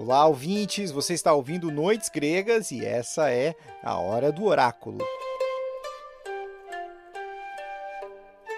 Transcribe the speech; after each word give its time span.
Olá, 0.00 0.28
ouvintes! 0.28 0.92
Você 0.92 1.12
está 1.12 1.32
ouvindo 1.32 1.72
Noites 1.72 2.08
Gregas 2.08 2.70
e 2.70 2.86
essa 2.86 3.32
é 3.32 3.56
a 3.82 3.98
Hora 3.98 4.30
do 4.30 4.44
Oráculo. 4.44 5.04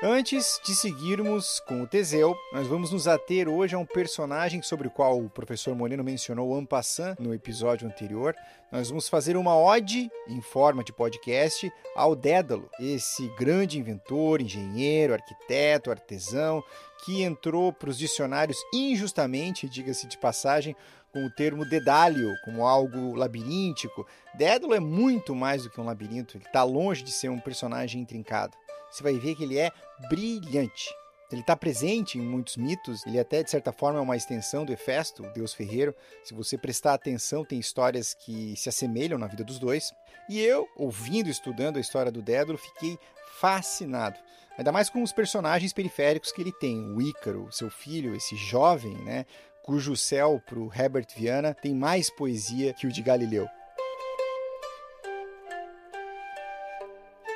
Antes 0.03 0.61
de 0.64 0.74
seguirmos 0.74 1.61
com 1.61 1.83
o 1.83 1.87
Teseu, 1.87 2.37
nós 2.53 2.66
vamos 2.66 2.90
nos 2.90 3.08
ater 3.08 3.48
hoje 3.48 3.74
a 3.74 3.79
um 3.79 3.87
personagem 3.87 4.61
sobre 4.61 4.88
o 4.88 4.90
qual 4.90 5.19
o 5.19 5.30
professor 5.30 5.74
Moreno 5.74 6.04
mencionou 6.04 6.58
en 6.58 6.65
passant 6.66 7.19
no 7.19 7.34
episódio 7.34 7.87
anterior. 7.87 8.34
Nós 8.70 8.88
vamos 8.88 9.08
fazer 9.08 9.37
uma 9.37 9.57
ode 9.57 10.11
em 10.29 10.40
forma 10.40 10.84
de 10.84 10.93
podcast 10.93 11.72
ao 11.94 12.15
Dédalo, 12.15 12.70
esse 12.79 13.29
grande 13.38 13.79
inventor, 13.79 14.40
engenheiro, 14.40 15.12
arquiteto, 15.12 15.90
artesão, 15.90 16.62
que 17.05 17.23
entrou 17.23 17.73
para 17.73 17.91
os 17.91 17.98
dicionários 17.98 18.59
injustamente, 18.73 19.69
diga-se 19.69 20.07
de 20.07 20.16
passagem, 20.16 20.75
com 21.12 21.24
o 21.24 21.30
termo 21.30 21.64
dedálio, 21.64 22.34
como 22.45 22.66
algo 22.66 23.14
labiríntico. 23.14 24.06
Dédalo 24.34 24.74
é 24.74 24.80
muito 24.80 25.34
mais 25.34 25.62
do 25.62 25.70
que 25.70 25.80
um 25.80 25.84
labirinto, 25.84 26.36
ele 26.36 26.45
está 26.45 26.62
longe 26.62 27.02
de 27.02 27.12
ser 27.12 27.28
um 27.28 27.41
personagem 27.41 28.00
intrincado 28.00 28.56
você 28.91 29.02
vai 29.02 29.14
ver 29.14 29.34
que 29.36 29.45
ele 29.45 29.59
é 29.59 29.70
brilhante. 30.09 30.95
Ele 31.30 31.42
está 31.42 31.56
presente 31.56 32.19
em 32.19 32.23
muitos 32.23 32.56
mitos, 32.56 33.06
ele 33.06 33.19
até 33.19 33.41
de 33.41 33.50
certa 33.50 33.73
forma 33.73 34.00
é 34.00 34.02
uma 34.02 34.16
extensão 34.16 34.64
do 34.64 34.73
Hefesto, 34.73 35.23
o 35.23 35.33
deus 35.33 35.55
ferreiro. 35.55 35.95
Se 36.24 36.34
você 36.34 36.59
prestar 36.59 36.95
atenção, 36.95 37.45
tem 37.45 37.61
histórias 37.61 38.14
que 38.14 38.56
se 38.56 38.69
assemelham 38.69 39.16
na 39.16 39.28
vida 39.28 39.45
dos 39.45 39.61
dois. 39.61 39.92
E 40.28 40.41
eu, 40.41 40.69
ouvindo 40.77 41.28
e 41.28 41.30
estudando 41.30 41.77
a 41.77 41.80
história 41.80 42.11
do 42.11 42.20
Dédalo, 42.20 42.58
fiquei 42.58 42.98
fascinado. 43.38 44.19
Ainda 44.58 44.72
mais 44.72 44.91
com 44.91 45.05
os 45.05 45.12
personagens 45.12 45.72
periféricos 45.72 46.33
que 46.33 46.42
ele 46.42 46.52
tem. 46.52 46.92
O 46.92 47.00
Ícaro, 47.00 47.48
seu 47.52 47.70
filho, 47.70 48.14
esse 48.16 48.34
jovem, 48.34 48.97
né? 49.05 49.24
Cujo 49.71 49.97
céu, 49.97 50.43
para 50.45 50.59
o 50.59 50.69
Herbert 50.75 51.07
Viana, 51.17 51.55
tem 51.55 51.73
mais 51.73 52.11
poesia 52.11 52.73
que 52.73 52.89
o 52.89 52.93
de 52.93 53.01
Galileu. 53.01 53.47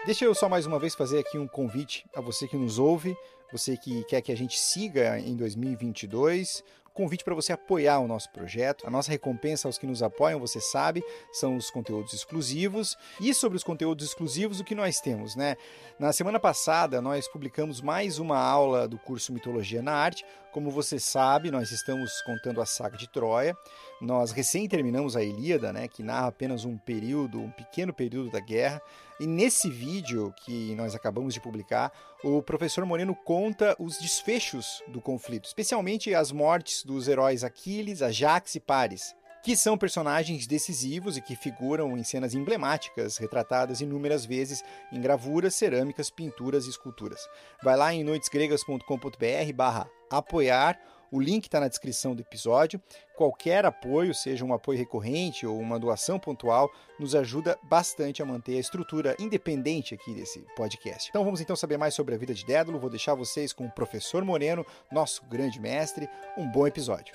Deixa 0.05 0.25
eu 0.25 0.35
só 0.35 0.49
mais 0.49 0.67
uma 0.67 0.81
vez 0.81 0.97
fazer 0.97 1.21
aqui 1.21 1.39
um 1.39 1.47
convite 1.47 2.05
a 2.13 2.21
você 2.21 2.49
que 2.49 2.57
nos 2.57 2.77
ouve, 2.77 3.17
você 3.53 3.77
que 3.77 4.03
quer 4.07 4.21
que 4.21 4.33
a 4.33 4.37
gente 4.37 4.59
siga 4.59 5.17
em 5.21 5.37
2022, 5.37 6.65
convite 6.95 7.25
para 7.25 7.35
você 7.35 7.53
apoiar 7.53 7.99
o 7.99 8.07
nosso 8.07 8.31
projeto. 8.31 8.87
A 8.87 8.91
nossa 8.91 9.11
recompensa 9.11 9.69
aos 9.69 9.77
que 9.77 9.87
nos 9.87 10.03
apoiam, 10.03 10.39
você 10.39 10.61
sabe, 10.61 11.05
são 11.33 11.57
os 11.57 11.69
conteúdos 11.69 12.15
exclusivos. 12.15 12.97
E 13.21 13.35
sobre 13.35 13.57
os 13.57 13.65
conteúdos 13.65 14.07
exclusivos, 14.07 14.61
o 14.61 14.65
que 14.65 14.75
nós 14.75 15.01
temos, 15.01 15.35
né? 15.35 15.57
Na 15.99 16.13
semana 16.13 16.39
passada, 16.39 17.03
nós 17.03 17.27
publicamos 17.27 17.81
mais 17.81 18.19
uma 18.19 18.39
aula 18.39 18.87
do 18.87 18.97
curso 18.97 19.33
Mitologia 19.33 19.83
na 19.83 19.93
Arte. 19.93 20.25
Como 20.55 20.71
você 20.71 21.01
sabe, 21.01 21.51
nós 21.51 21.73
estamos 21.73 22.23
contando 22.23 22.61
a 22.61 22.65
saga 22.65 22.97
de 22.97 23.09
Troia. 23.09 23.57
Nós 24.01 24.31
recém 24.31 24.69
terminamos 24.69 25.17
a 25.17 25.25
Ilíada, 25.25 25.73
né, 25.73 25.89
que 25.89 26.01
narra 26.01 26.29
apenas 26.29 26.65
um 26.65 26.79
período, 26.79 27.41
um 27.41 27.51
pequeno 27.51 27.93
período 27.93 28.31
da 28.31 28.39
guerra. 28.39 28.81
E 29.19 29.27
nesse 29.27 29.69
vídeo 29.69 30.33
que 30.45 30.73
nós 30.77 30.95
acabamos 30.95 31.35
de 31.35 31.41
publicar, 31.41 31.91
o 32.23 32.41
professor 32.41 32.87
Moreno 32.87 33.17
conta 33.17 33.75
os 33.81 33.99
desfechos 33.99 34.81
do 34.87 35.01
conflito, 35.01 35.47
especialmente 35.47 36.15
as 36.15 36.31
mortes 36.31 36.85
dos 36.85 37.09
heróis 37.09 37.43
Aquiles, 37.43 38.01
Ajax 38.01 38.55
e 38.55 38.61
Paris, 38.61 39.13
que 39.43 39.57
são 39.57 39.77
personagens 39.77 40.47
decisivos 40.47 41.17
e 41.17 41.21
que 41.21 41.35
figuram 41.35 41.99
em 41.99 42.05
cenas 42.05 42.33
emblemáticas, 42.33 43.17
retratadas 43.17 43.81
inúmeras 43.81 44.25
vezes 44.25 44.63
em 44.93 45.01
gravuras, 45.01 45.57
cerâmicas, 45.57 46.11
pinturas 46.11 46.67
e 46.67 46.71
esculturas. 46.71 47.29
Vai 47.61 47.77
lá 47.77 47.93
em 47.93 48.05
noitesgregas.com.br 48.05 49.53
barra 49.53 49.91
apoiar 50.19 50.79
o 51.15 51.21
link 51.21 51.45
está 51.45 51.61
na 51.61 51.69
descrição 51.69 52.13
do 52.13 52.23
episódio. 52.23 52.83
Qualquer 53.17 53.65
apoio, 53.65 54.13
seja 54.13 54.45
um 54.45 54.53
apoio 54.53 54.77
recorrente 54.77 55.47
ou 55.47 55.61
uma 55.61 55.79
doação 55.79 56.19
pontual, 56.19 56.69
nos 56.99 57.15
ajuda 57.15 57.57
bastante 57.63 58.21
a 58.21 58.27
manter 58.27 58.57
a 58.57 58.59
estrutura 58.59 59.15
independente 59.21 59.95
aqui 59.95 60.13
desse 60.13 60.41
podcast. 60.57 61.09
Então 61.11 61.23
vamos 61.25 61.41
então 61.41 61.55
saber 61.55 61.77
mais 61.79 61.95
sobre 61.95 62.17
a 62.17 62.19
vida 62.19 62.35
de 62.35 62.45
Dédalo. 62.45 62.81
Vou 62.81 62.91
deixar 62.91 63.15
vocês 63.15 63.53
com 63.53 63.65
o 63.65 63.71
professor 63.71 64.25
Moreno, 64.25 64.67
nosso 64.91 65.25
grande 65.27 65.61
mestre. 65.61 66.09
Um 66.37 66.51
bom 66.51 66.67
episódio. 66.67 67.15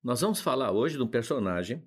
Nós 0.00 0.20
vamos 0.20 0.40
falar 0.40 0.70
hoje 0.70 0.96
de 0.96 1.02
um 1.02 1.08
personagem 1.08 1.82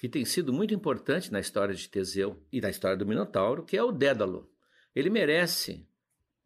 que 0.00 0.08
tem 0.08 0.24
sido 0.24 0.52
muito 0.52 0.74
importante 0.74 1.32
na 1.32 1.40
história 1.40 1.74
de 1.74 1.88
Teseu 1.88 2.42
e 2.52 2.60
na 2.60 2.70
história 2.70 2.96
do 2.96 3.06
Minotauro, 3.06 3.64
que 3.64 3.76
é 3.76 3.82
o 3.82 3.92
Dédalo. 3.92 4.50
Ele 4.94 5.10
merece 5.10 5.86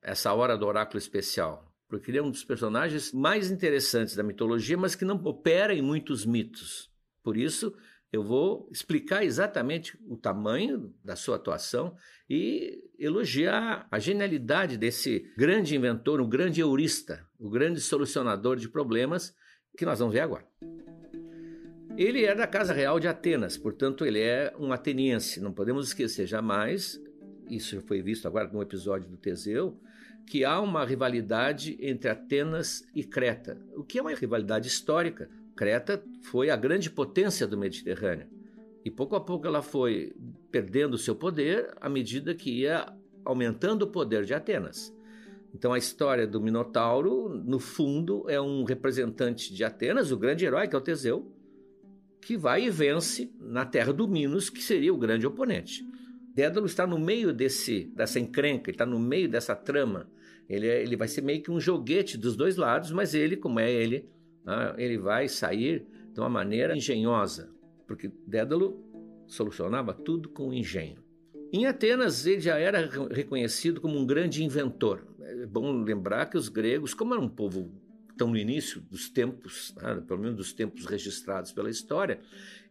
essa 0.02 0.32
hora 0.32 0.56
do 0.56 0.66
oráculo 0.66 0.98
especial, 0.98 1.74
porque 1.88 2.10
ele 2.10 2.18
é 2.18 2.22
um 2.22 2.30
dos 2.30 2.44
personagens 2.44 3.12
mais 3.12 3.50
interessantes 3.50 4.14
da 4.14 4.22
mitologia, 4.22 4.76
mas 4.76 4.94
que 4.94 5.04
não 5.04 5.16
opera 5.24 5.74
em 5.74 5.82
muitos 5.82 6.24
mitos. 6.24 6.90
Por 7.22 7.36
isso, 7.36 7.74
eu 8.12 8.22
vou 8.22 8.68
explicar 8.72 9.24
exatamente 9.24 9.98
o 10.06 10.16
tamanho 10.16 10.94
da 11.04 11.14
sua 11.14 11.36
atuação 11.36 11.94
e 12.28 12.82
elogiar 12.98 13.86
a 13.90 13.98
genialidade 13.98 14.78
desse 14.78 15.30
grande 15.36 15.76
inventor, 15.76 16.20
um 16.20 16.28
grande 16.28 16.60
eurista, 16.60 17.26
o 17.38 17.50
grande 17.50 17.80
solucionador 17.80 18.56
de 18.56 18.68
problemas 18.68 19.34
que 19.76 19.84
nós 19.84 19.98
vamos 19.98 20.14
ver 20.14 20.20
agora. 20.20 20.46
Ele 21.98 22.24
é 22.24 22.32
da 22.32 22.46
Casa 22.46 22.72
Real 22.72 23.00
de 23.00 23.08
Atenas, 23.08 23.58
portanto, 23.58 24.06
ele 24.06 24.20
é 24.20 24.54
um 24.56 24.72
ateniense. 24.72 25.40
Não 25.40 25.52
podemos 25.52 25.88
esquecer 25.88 26.28
jamais, 26.28 27.02
isso 27.50 27.82
foi 27.88 28.00
visto 28.00 28.28
agora 28.28 28.48
no 28.52 28.62
episódio 28.62 29.10
do 29.10 29.16
Teseu, 29.16 29.76
que 30.24 30.44
há 30.44 30.60
uma 30.60 30.84
rivalidade 30.84 31.76
entre 31.80 32.08
Atenas 32.08 32.86
e 32.94 33.02
Creta, 33.02 33.60
o 33.74 33.82
que 33.82 33.98
é 33.98 34.00
uma 34.00 34.14
rivalidade 34.14 34.68
histórica. 34.68 35.28
Creta 35.56 36.00
foi 36.22 36.50
a 36.50 36.56
grande 36.56 36.88
potência 36.88 37.48
do 37.48 37.58
Mediterrâneo 37.58 38.28
e 38.84 38.92
pouco 38.92 39.16
a 39.16 39.20
pouco 39.20 39.48
ela 39.48 39.60
foi 39.60 40.14
perdendo 40.52 40.96
seu 40.96 41.16
poder 41.16 41.74
à 41.80 41.88
medida 41.88 42.32
que 42.32 42.60
ia 42.60 42.86
aumentando 43.24 43.82
o 43.82 43.88
poder 43.88 44.24
de 44.24 44.32
Atenas. 44.32 44.94
Então 45.52 45.72
a 45.72 45.78
história 45.78 46.28
do 46.28 46.40
Minotauro, 46.40 47.28
no 47.28 47.58
fundo, 47.58 48.24
é 48.30 48.40
um 48.40 48.62
representante 48.62 49.52
de 49.52 49.64
Atenas, 49.64 50.12
o 50.12 50.16
grande 50.16 50.44
herói 50.44 50.68
que 50.68 50.76
é 50.76 50.78
o 50.78 50.80
Teseu, 50.80 51.34
que 52.20 52.36
vai 52.36 52.64
e 52.64 52.70
vence 52.70 53.32
na 53.40 53.64
terra 53.64 53.92
do 53.92 54.06
Minos, 54.08 54.50
que 54.50 54.62
seria 54.62 54.92
o 54.92 54.98
grande 54.98 55.26
oponente. 55.26 55.84
Dédalo 56.34 56.66
está 56.66 56.86
no 56.86 56.98
meio 56.98 57.32
desse, 57.32 57.84
dessa 57.94 58.20
encrenca, 58.20 58.70
ele 58.70 58.74
está 58.74 58.86
no 58.86 58.98
meio 58.98 59.28
dessa 59.28 59.56
trama. 59.56 60.08
Ele, 60.48 60.68
é, 60.68 60.82
ele 60.82 60.96
vai 60.96 61.08
ser 61.08 61.22
meio 61.22 61.42
que 61.42 61.50
um 61.50 61.60
joguete 61.60 62.16
dos 62.16 62.36
dois 62.36 62.56
lados, 62.56 62.90
mas 62.90 63.14
ele, 63.14 63.36
como 63.36 63.60
é 63.60 63.70
ele, 63.70 64.08
né, 64.44 64.74
ele 64.78 64.98
vai 64.98 65.28
sair 65.28 65.86
de 66.12 66.20
uma 66.20 66.28
maneira 66.28 66.76
engenhosa, 66.76 67.50
porque 67.86 68.10
Dédalo 68.26 68.82
solucionava 69.26 69.92
tudo 69.92 70.28
com 70.28 70.52
engenho. 70.52 71.02
Em 71.52 71.66
Atenas, 71.66 72.26
ele 72.26 72.40
já 72.40 72.58
era 72.58 72.88
reconhecido 73.10 73.80
como 73.80 73.98
um 73.98 74.06
grande 74.06 74.44
inventor. 74.44 75.06
É 75.20 75.46
bom 75.46 75.82
lembrar 75.82 76.26
que 76.26 76.36
os 76.36 76.48
gregos, 76.48 76.94
como 76.94 77.14
era 77.14 77.22
um 77.22 77.28
povo 77.28 77.72
estão 78.18 78.28
no 78.28 78.36
início 78.36 78.80
dos 78.80 79.08
tempos, 79.08 79.72
né, 79.80 80.02
pelo 80.06 80.20
menos 80.20 80.36
dos 80.36 80.52
tempos 80.52 80.84
registrados 80.84 81.52
pela 81.52 81.70
história, 81.70 82.18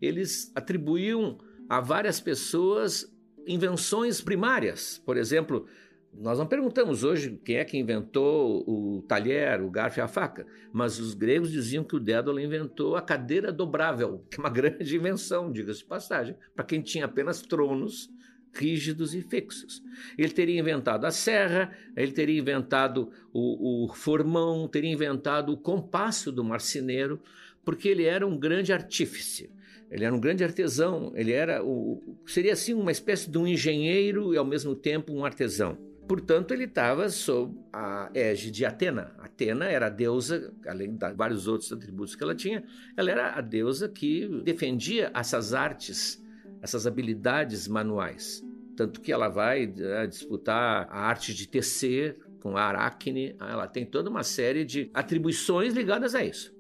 eles 0.02 0.52
atribuíam 0.54 1.38
a 1.70 1.80
várias 1.80 2.20
pessoas 2.20 3.10
invenções 3.48 4.20
primárias. 4.20 5.02
Por 5.06 5.16
exemplo, 5.16 5.66
nós 6.14 6.38
não 6.38 6.46
perguntamos 6.46 7.04
hoje 7.06 7.40
quem 7.46 7.58
é 7.58 7.66
que 7.66 7.78
inventou 7.78 8.64
o 8.68 9.02
talher, 9.04 9.62
o 9.62 9.70
garfo 9.70 10.00
e 10.00 10.02
a 10.02 10.08
faca, 10.08 10.46
mas 10.74 11.00
os 11.00 11.14
gregos 11.14 11.52
diziam 11.52 11.84
que 11.84 11.96
o 11.96 12.00
Dédalo 12.00 12.40
inventou 12.40 12.98
a 12.98 13.02
cadeira 13.02 13.52
dobrável, 13.52 14.26
que 14.30 14.38
é 14.38 14.40
uma 14.40 14.50
grande 14.50 14.96
invenção, 14.96 15.50
diga-se 15.50 15.80
de 15.80 15.86
passagem, 15.86 16.36
para 16.54 16.66
quem 16.66 16.82
tinha 16.82 17.06
apenas 17.06 17.42
tronos 17.42 18.10
rígidos 18.58 19.14
e 19.14 19.22
fixos. 19.22 19.84
Ele 20.18 20.32
teria 20.32 20.60
inventado 20.60 21.06
a 21.06 21.12
serra, 21.12 21.72
ele 21.96 22.12
teria 22.12 22.40
inventado 22.40 23.10
o, 23.32 23.86
o 23.86 23.94
formão, 23.94 24.68
teria 24.68 24.92
inventado 24.92 25.54
o 25.54 25.58
compasso 25.58 26.32
do 26.32 26.44
marceneiro, 26.44 27.22
porque 27.64 27.88
ele 27.88 28.04
era 28.04 28.26
um 28.26 28.38
grande 28.38 28.74
artífice. 28.74 29.50
Ele 29.90 30.04
era 30.04 30.14
um 30.14 30.20
grande 30.20 30.44
artesão, 30.44 31.14
ele 31.16 31.32
era 31.32 31.64
o, 31.64 32.18
seria 32.26 32.54
assim 32.54 32.74
uma 32.74 32.92
espécie 32.92 33.30
de 33.30 33.38
um 33.38 33.48
engenheiro 33.48 34.34
e 34.34 34.38
ao 34.38 34.46
mesmo 34.46 34.76
tempo 34.76 35.14
um 35.14 35.24
artesão. 35.24 35.78
Portanto, 36.08 36.54
ele 36.54 36.64
estava 36.64 37.10
sob 37.10 37.58
a 37.72 38.10
égide 38.14 38.52
de 38.52 38.66
Atena. 38.66 39.14
Atena 39.18 39.66
era 39.66 39.88
a 39.88 39.90
deusa, 39.90 40.54
além 40.66 40.96
de 40.96 41.14
vários 41.14 41.48
outros 41.48 41.72
atributos 41.72 42.16
que 42.16 42.24
ela 42.24 42.36
tinha, 42.36 42.64
ela 42.96 43.12
era 43.12 43.32
a 43.32 43.42
deusa 43.42 43.90
que 43.90 44.28
defendia 44.44 45.12
essas 45.14 45.54
artes 45.54 46.22
essas 46.62 46.88
habilidades 46.88 47.68
manuais. 47.68 48.44
Tanto 48.78 49.02
que 49.02 49.12
ela 49.12 49.28
vai 49.28 49.66
né, 49.66 50.06
disputar 50.06 50.88
a 50.92 51.00
arte 51.00 51.34
de 51.34 51.48
tecer 51.48 52.20
com 52.40 52.56
a 52.56 52.62
Aracne, 52.62 53.36
ela 53.40 53.68
tem 53.68 53.84
toda 53.84 54.08
uma 54.08 54.24
série 54.24 54.64
de 54.64 54.92
atribuições 54.94 55.74
ligadas 55.74 56.14
a 56.14 56.24
isso. 56.24 56.56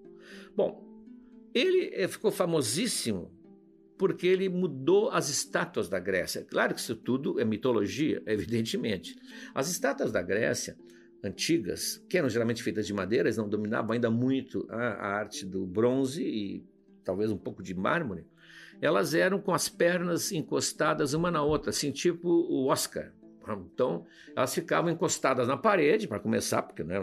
Bom, 0.55 0.83
ele 1.53 1.91
eh, 1.93 2.07
ficou 2.07 2.31
famosíssimo 2.31 3.31
porque 3.99 4.25
ele 4.25 4.49
mudou 4.49 5.11
as 5.11 5.29
estátuas 5.29 5.87
da 5.87 5.99
Grécia. 5.99 6.43
Claro 6.43 6.73
que 6.73 6.79
isso 6.79 6.95
tudo 6.95 7.39
é 7.39 7.45
mitologia, 7.45 8.21
evidentemente. 8.25 9.15
As 9.53 9.69
estátuas 9.69 10.11
da 10.11 10.21
Grécia 10.21 10.75
antigas, 11.23 12.03
que 12.09 12.17
eram 12.17 12.29
geralmente 12.29 12.63
feitas 12.63 12.87
de 12.87 12.93
madeira, 12.93 13.27
eles 13.27 13.37
não 13.37 13.47
dominavam 13.47 13.91
ainda 13.91 14.09
muito 14.09 14.67
a, 14.69 14.75
a 14.75 15.07
arte 15.19 15.45
do 15.45 15.67
bronze 15.67 16.23
e 16.23 16.65
talvez 17.03 17.31
um 17.31 17.37
pouco 17.37 17.61
de 17.61 17.75
mármore, 17.75 18.25
elas 18.81 19.13
eram 19.13 19.39
com 19.39 19.53
as 19.53 19.67
pernas 19.69 20.31
encostadas 20.31 21.13
uma 21.13 21.31
na 21.31 21.43
outra, 21.43 21.69
assim, 21.69 21.91
tipo 21.91 22.29
o 22.29 22.67
Oscar. 22.67 23.11
Então, 23.73 24.05
elas 24.35 24.53
ficavam 24.53 24.91
encostadas 24.91 25.47
na 25.47 25.55
parede, 25.55 26.07
para 26.07 26.19
começar, 26.19 26.61
porque 26.63 26.83
né, 26.83 26.99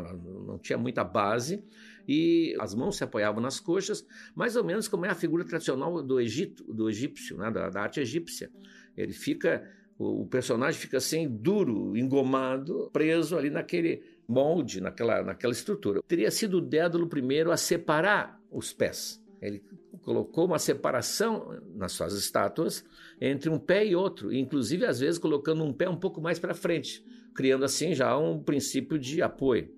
não 0.47 0.59
tinha 0.59 0.77
muita 0.77 1.03
base, 1.03 1.65
e 2.07 2.55
as 2.61 2.75
mãos 2.75 2.97
se 2.97 3.05
apoiavam 3.05 3.41
nas 3.41 3.59
coxas, 3.59 4.07
mais 4.35 4.57
ou 4.57 4.63
menos 4.63 4.87
como 4.87 5.07
é 5.07 5.09
a 5.09 5.15
figura 5.15 5.45
tradicional 5.45 6.03
do 6.03 6.21
Egito, 6.21 6.63
do 6.65 6.89
egípcio, 6.91 7.39
né, 7.39 7.51
da, 7.51 7.71
da 7.71 7.81
arte 7.81 8.01
egípcia. 8.01 8.51
Ele 8.95 9.13
fica, 9.13 9.67
o, 9.99 10.27
personagem 10.27 10.79
fica 10.79 10.99
assim, 10.99 11.27
duro, 11.29 11.97
engomado, 11.97 12.91
preso 12.93 13.39
ali 13.39 13.49
naquele 13.49 14.03
molde, 14.29 14.81
naquela, 14.81 15.23
naquela 15.23 15.53
estrutura. 15.53 16.03
Teria 16.07 16.31
sido 16.31 16.59
o 16.59 16.61
Dédalo 16.61 17.09
primeiro 17.09 17.51
a 17.51 17.57
separar 17.57 18.39
os 18.51 18.73
pés. 18.73 19.24
Ele 19.47 19.63
colocou 20.03 20.47
uma 20.47 20.59
separação 20.59 21.61
nas 21.75 21.93
suas 21.93 22.15
estátuas 22.15 22.85
entre 23.21 23.51
um 23.51 23.59
pé 23.59 23.87
e 23.87 23.95
outro, 23.95 24.33
inclusive 24.33 24.87
às 24.87 25.01
vezes 25.01 25.19
colocando 25.19 25.63
um 25.63 25.73
pé 25.73 25.89
um 25.89 25.97
pouco 25.97 26.21
mais 26.21 26.39
para 26.39 26.55
frente, 26.55 27.05
criando 27.35 27.65
assim 27.65 27.95
já 27.95 28.17
um 28.17 28.43
princípio 28.43 28.99
de 28.99 29.23
apoio. 29.23 29.71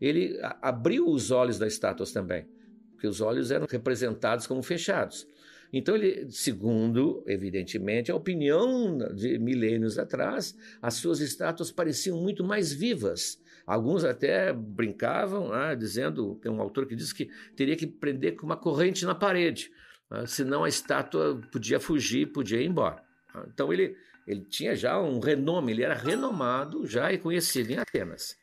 Ele 0.00 0.38
abriu 0.60 1.08
os 1.08 1.30
olhos 1.30 1.58
das 1.58 1.72
estátuas 1.72 2.12
também, 2.12 2.46
porque 2.92 3.06
os 3.06 3.20
olhos 3.20 3.50
eram 3.50 3.66
representados 3.68 4.46
como 4.46 4.62
fechados. 4.62 5.26
Então, 5.72 5.96
ele, 5.96 6.30
segundo, 6.30 7.24
evidentemente, 7.26 8.12
a 8.12 8.14
opinião 8.14 8.96
de 9.12 9.38
milênios 9.40 9.98
atrás, 9.98 10.56
as 10.80 10.94
suas 10.94 11.18
estátuas 11.20 11.72
pareciam 11.72 12.20
muito 12.20 12.44
mais 12.44 12.72
vivas, 12.72 13.42
Alguns 13.66 14.04
até 14.04 14.52
brincavam, 14.52 15.52
ah, 15.52 15.74
dizendo, 15.74 16.36
tem 16.36 16.52
um 16.52 16.60
autor 16.60 16.86
que 16.86 16.94
diz 16.94 17.12
que 17.12 17.30
teria 17.56 17.76
que 17.76 17.86
prender 17.86 18.36
com 18.36 18.44
uma 18.44 18.56
corrente 18.56 19.04
na 19.06 19.14
parede, 19.14 19.70
ah, 20.10 20.26
senão 20.26 20.64
a 20.64 20.68
estátua 20.68 21.40
podia 21.50 21.80
fugir, 21.80 22.26
podia 22.26 22.60
ir 22.60 22.66
embora. 22.66 23.02
Então 23.48 23.72
ele, 23.72 23.96
ele 24.26 24.42
tinha 24.42 24.76
já 24.76 25.00
um 25.00 25.18
renome, 25.18 25.72
ele 25.72 25.82
era 25.82 25.94
renomado 25.94 26.86
já 26.86 27.12
e 27.12 27.18
conhecido 27.18 27.72
em 27.72 27.78
Atenas. 27.78 28.36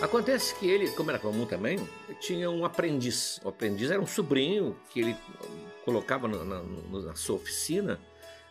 Acontece 0.00 0.54
que 0.54 0.68
ele, 0.68 0.90
como 0.90 1.10
era 1.10 1.18
comum 1.18 1.46
também, 1.46 1.78
tinha 2.20 2.50
um 2.50 2.66
aprendiz. 2.66 3.40
O 3.42 3.48
aprendiz 3.48 3.90
era 3.90 4.00
um 4.00 4.06
sobrinho 4.06 4.76
que 4.92 5.00
ele 5.00 5.16
colocava 5.86 6.28
na, 6.28 6.44
na, 6.44 6.62
na 6.62 7.14
sua 7.14 7.36
oficina, 7.36 7.98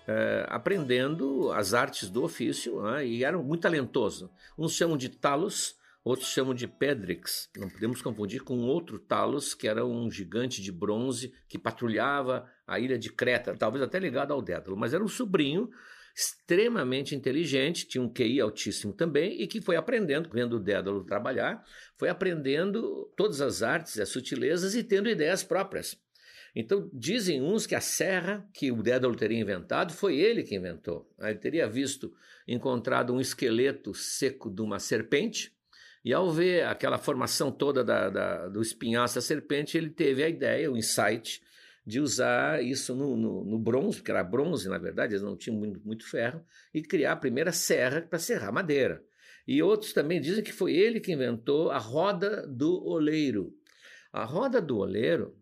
é, 0.08 0.46
aprendendo 0.50 1.52
as 1.52 1.76
artes 1.76 2.10
do 2.10 2.24
ofício, 2.24 2.82
né, 2.82 3.06
e 3.06 3.24
era 3.24 3.38
muito 3.38 3.62
talentoso. 3.62 4.32
Uns 4.58 4.74
chamam 4.74 4.98
de 4.98 5.08
Talos, 5.08 5.76
outros 6.04 6.30
chamam 6.30 6.54
de 6.54 6.68
Pedrix. 6.68 7.48
Não 7.56 7.70
podemos 7.70 8.02
confundir 8.02 8.42
com 8.42 8.58
outro 8.62 8.98
Talos, 8.98 9.54
que 9.54 9.68
era 9.68 9.86
um 9.86 10.10
gigante 10.10 10.64
de 10.64 10.72
bronze 10.72 11.32
que 11.48 11.60
patrulhava 11.60 12.50
a 12.66 12.80
ilha 12.80 12.98
de 12.98 13.12
Creta, 13.12 13.56
talvez 13.56 13.84
até 13.84 14.00
ligado 14.00 14.34
ao 14.34 14.42
Dédalo, 14.42 14.76
mas 14.76 14.96
era 14.96 15.04
um 15.04 15.08
sobrinho 15.08 15.70
extremamente 16.16 17.14
inteligente, 17.14 17.86
tinha 17.86 18.02
um 18.02 18.12
QI 18.12 18.40
altíssimo 18.40 18.94
também 18.94 19.42
e 19.42 19.48
que 19.48 19.60
foi 19.60 19.76
aprendendo, 19.76 20.30
vendo 20.32 20.56
o 20.56 20.60
Dédalo 20.60 21.04
trabalhar, 21.04 21.62
foi 21.98 22.08
aprendendo 22.08 23.12
todas 23.18 23.42
as 23.42 23.62
artes, 23.62 24.00
as 24.00 24.08
sutilezas 24.08 24.76
e 24.76 24.84
tendo 24.84 25.10
ideias 25.10 25.44
próprias. 25.44 26.00
Então, 26.56 26.90
dizem 26.94 27.42
uns 27.42 27.68
que 27.68 27.76
a 27.76 27.82
serra 27.82 28.48
que 28.54 28.72
o 28.72 28.82
Dédalo 28.82 29.14
teria 29.14 29.38
inventado 29.38 29.92
foi 29.92 30.16
ele 30.16 30.42
que 30.42 30.56
inventou. 30.56 31.12
Ele 31.20 31.36
teria 31.36 31.68
visto, 31.68 32.14
encontrado 32.48 33.14
um 33.14 33.20
esqueleto 33.20 33.94
seco 33.94 34.50
de 34.50 34.62
uma 34.62 34.80
serpente, 34.80 35.54
e 36.04 36.14
ao 36.14 36.32
ver 36.32 36.66
aquela 36.66 36.98
formação 36.98 37.52
toda 37.52 37.84
da, 37.84 38.10
da, 38.10 38.48
do 38.48 38.62
espinhaço 38.62 39.16
da 39.16 39.22
serpente, 39.22 39.78
ele 39.78 39.90
teve 39.90 40.24
a 40.24 40.30
ideia, 40.30 40.72
o 40.72 40.78
insight, 40.78 41.42
de 41.86 42.00
usar 42.00 42.64
isso 42.64 42.96
no, 42.96 43.16
no, 43.16 43.46
no, 43.46 43.60
bronze, 43.60 44.02
que 44.02 44.10
era 44.10 44.24
bronze, 44.24 44.68
na 44.68 44.78
verdade, 44.78 45.14
eles 45.14 45.22
não 45.22 45.38
tinham 45.38 45.58
muito, 45.58 45.80
muito 45.86 46.10
ferro, 46.10 46.44
e 46.74 46.82
criar 46.82 47.12
a 47.12 47.18
primeira 47.18 47.52
serra 47.52 48.02
para 48.02 48.18
serrar 48.18 48.52
madeira. 48.52 49.04
E 49.48 49.62
outros 49.62 49.94
também 49.94 50.20
dizem 50.20 50.44
que 50.44 50.52
foi 50.52 50.74
ele 50.74 51.00
que 51.00 51.12
inventou 51.12 51.70
a 51.70 51.78
roda 51.78 52.48
do 52.48 52.84
oleiro. 52.84 53.54
A 54.12 54.24
roda 54.24 54.60
do 54.60 54.80
oleiro 54.80 55.38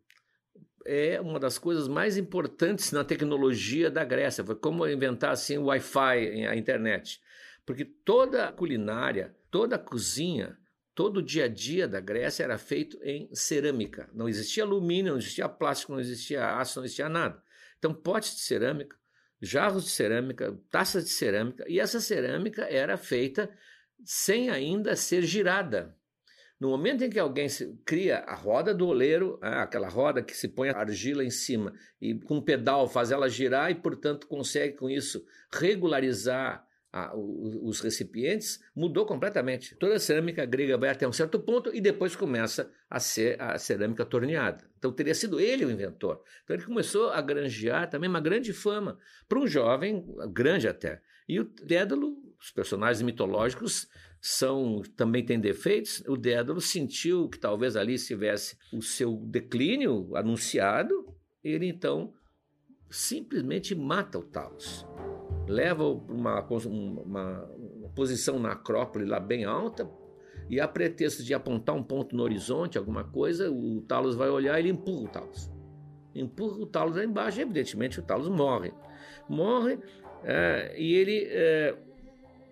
é 0.86 1.22
uma 1.22 1.40
das 1.40 1.58
coisas 1.58 1.88
mais 1.88 2.18
importantes 2.18 2.92
na 2.92 3.06
tecnologia 3.06 3.90
da 3.90 4.04
Grécia. 4.04 4.44
Foi 4.44 4.56
como 4.56 4.86
inventar 4.86 5.32
assim 5.32 5.58
o 5.58 5.66
Wi-Fi, 5.66 6.46
a 6.46 6.56
internet. 6.58 7.22
Porque 7.66 7.86
toda 7.86 8.50
a 8.50 8.52
culinária, 8.52 9.34
toda 9.50 9.78
a 9.78 9.80
cozinha 9.80 10.58
Todo 10.96 11.18
o 11.18 11.24
dia 11.24 11.46
a 11.46 11.48
dia 11.48 11.88
da 11.88 12.00
Grécia 12.00 12.44
era 12.44 12.58
feito 12.58 13.00
em 13.04 13.34
cerâmica. 13.34 14.10
Não 14.14 14.30
existia 14.30 14.64
alumínio, 14.64 15.14
não 15.14 15.20
existia 15.20 15.50
plástico, 15.50 15.92
não 15.92 16.00
existia 16.00 16.58
aço, 16.58 16.80
não 16.80 16.86
existia 16.86 17.10
nada. 17.10 17.42
Então, 17.80 17.94
potes 17.94 18.36
de 18.36 18.42
cerâmica, 18.42 18.96
jarros 19.42 19.86
de 19.86 19.90
cerâmica, 19.90 20.58
taças 20.70 21.04
de 21.04 21.10
cerâmica, 21.10 21.66
e 21.68 21.80
essa 21.80 22.00
cerâmica 22.00 22.64
era 22.64 22.96
feita 22.96 23.50
sem 24.06 24.50
ainda 24.50 24.96
ser 24.96 25.24
girada. 25.24 25.98
No 26.60 26.70
momento 26.70 27.04
em 27.04 27.10
que 27.10 27.20
alguém 27.20 27.48
cria 27.84 28.20
a 28.20 28.36
roda 28.36 28.74
do 28.74 28.88
oleiro, 28.88 29.38
ah, 29.42 29.64
aquela 29.64 29.90
roda 29.90 30.22
que 30.22 30.36
se 30.36 30.48
põe 30.48 30.70
a 30.70 30.78
argila 30.78 31.24
em 31.24 31.30
cima 31.30 31.74
e 32.00 32.14
com 32.14 32.36
um 32.36 32.42
pedal 32.42 32.88
faz 32.88 33.12
ela 33.12 33.28
girar 33.28 33.70
e, 33.70 33.76
portanto, 33.76 34.28
consegue 34.28 34.78
com 34.78 34.90
isso 34.90 35.26
regularizar 35.52 36.66
a, 36.94 37.12
os 37.16 37.82
recipientes 37.82 38.64
mudou 38.76 39.04
completamente. 39.04 39.76
Toda 39.76 39.96
a 39.96 40.00
cerâmica 40.00 40.46
grega 40.46 40.78
vai 40.78 40.90
até 40.90 41.08
um 41.08 41.12
certo 41.12 41.40
ponto 41.40 41.74
e 41.74 41.82
depois 41.82 42.16
começa 42.16 42.72
a 42.88 43.00
ser 43.00 43.42
a 43.42 43.58
cerâmica 43.58 44.06
torneada. 44.06 44.64
Então 44.78 44.94
teria 44.94 45.16
sido 45.16 45.40
ele 45.40 45.66
o 45.66 45.72
inventor. 45.72 46.22
Então 46.44 46.56
ele 46.56 46.66
começou 46.66 47.10
a 47.10 47.20
granjear 47.20 47.90
também 47.90 48.08
uma 48.08 48.20
grande 48.20 48.54
fama 48.54 49.00
para 49.28 49.40
um 49.40 49.48
jovem, 49.48 50.06
grande 50.32 50.68
até. 50.68 51.02
E 51.28 51.40
o 51.40 51.44
Dédalo, 51.44 52.16
os 52.40 52.52
personagens 52.52 53.02
mitológicos 53.02 53.88
são 54.22 54.84
também 54.96 55.26
têm 55.26 55.40
defeitos. 55.40 56.04
O 56.08 56.16
Dédalo 56.16 56.62
sentiu 56.62 57.28
que 57.28 57.40
talvez 57.40 57.76
ali 57.76 57.96
estivesse 57.96 58.56
o 58.72 58.84
seu 58.84 59.16
declínio 59.16 60.16
anunciado. 60.16 60.94
Ele 61.44 61.66
então 61.66 62.14
simplesmente 62.88 63.74
mata 63.74 64.20
o 64.20 64.24
Talos 64.24 64.86
leva 65.48 65.96
para 65.96 66.16
uma, 66.16 66.42
uma, 66.42 67.46
uma, 67.46 67.90
posição 67.96 68.40
na 68.40 68.54
Acrópole 68.54 69.06
lá 69.06 69.20
bem 69.20 69.46
alta, 69.46 69.90
e 70.50 70.60
a 70.60 70.68
pretexto 70.68 71.24
de 71.24 71.34
apontar 71.34 71.76
um 71.76 71.84
ponto 71.84 72.16
no 72.16 72.24
horizonte, 72.24 72.78
alguma 72.78 73.04
coisa, 73.04 73.50
o 73.50 73.82
Talos 73.82 74.16
vai 74.16 74.30
olhar 74.30 74.58
e 74.58 74.64
ele 74.64 74.70
empurra 74.70 75.04
o 75.04 75.08
Talos. 75.08 75.52
Empurra 76.14 76.58
o 76.58 76.66
Talos 76.66 76.96
lá 76.96 77.04
embaixo, 77.04 77.40
e 77.40 77.42
evidentemente 77.42 78.00
o 78.00 78.04
Talos 78.04 78.30
morre. 78.30 78.74
Morre 79.28 79.80
é, 80.24 80.74
e 80.78 80.94
ele 80.94 81.28
é, 81.30 81.76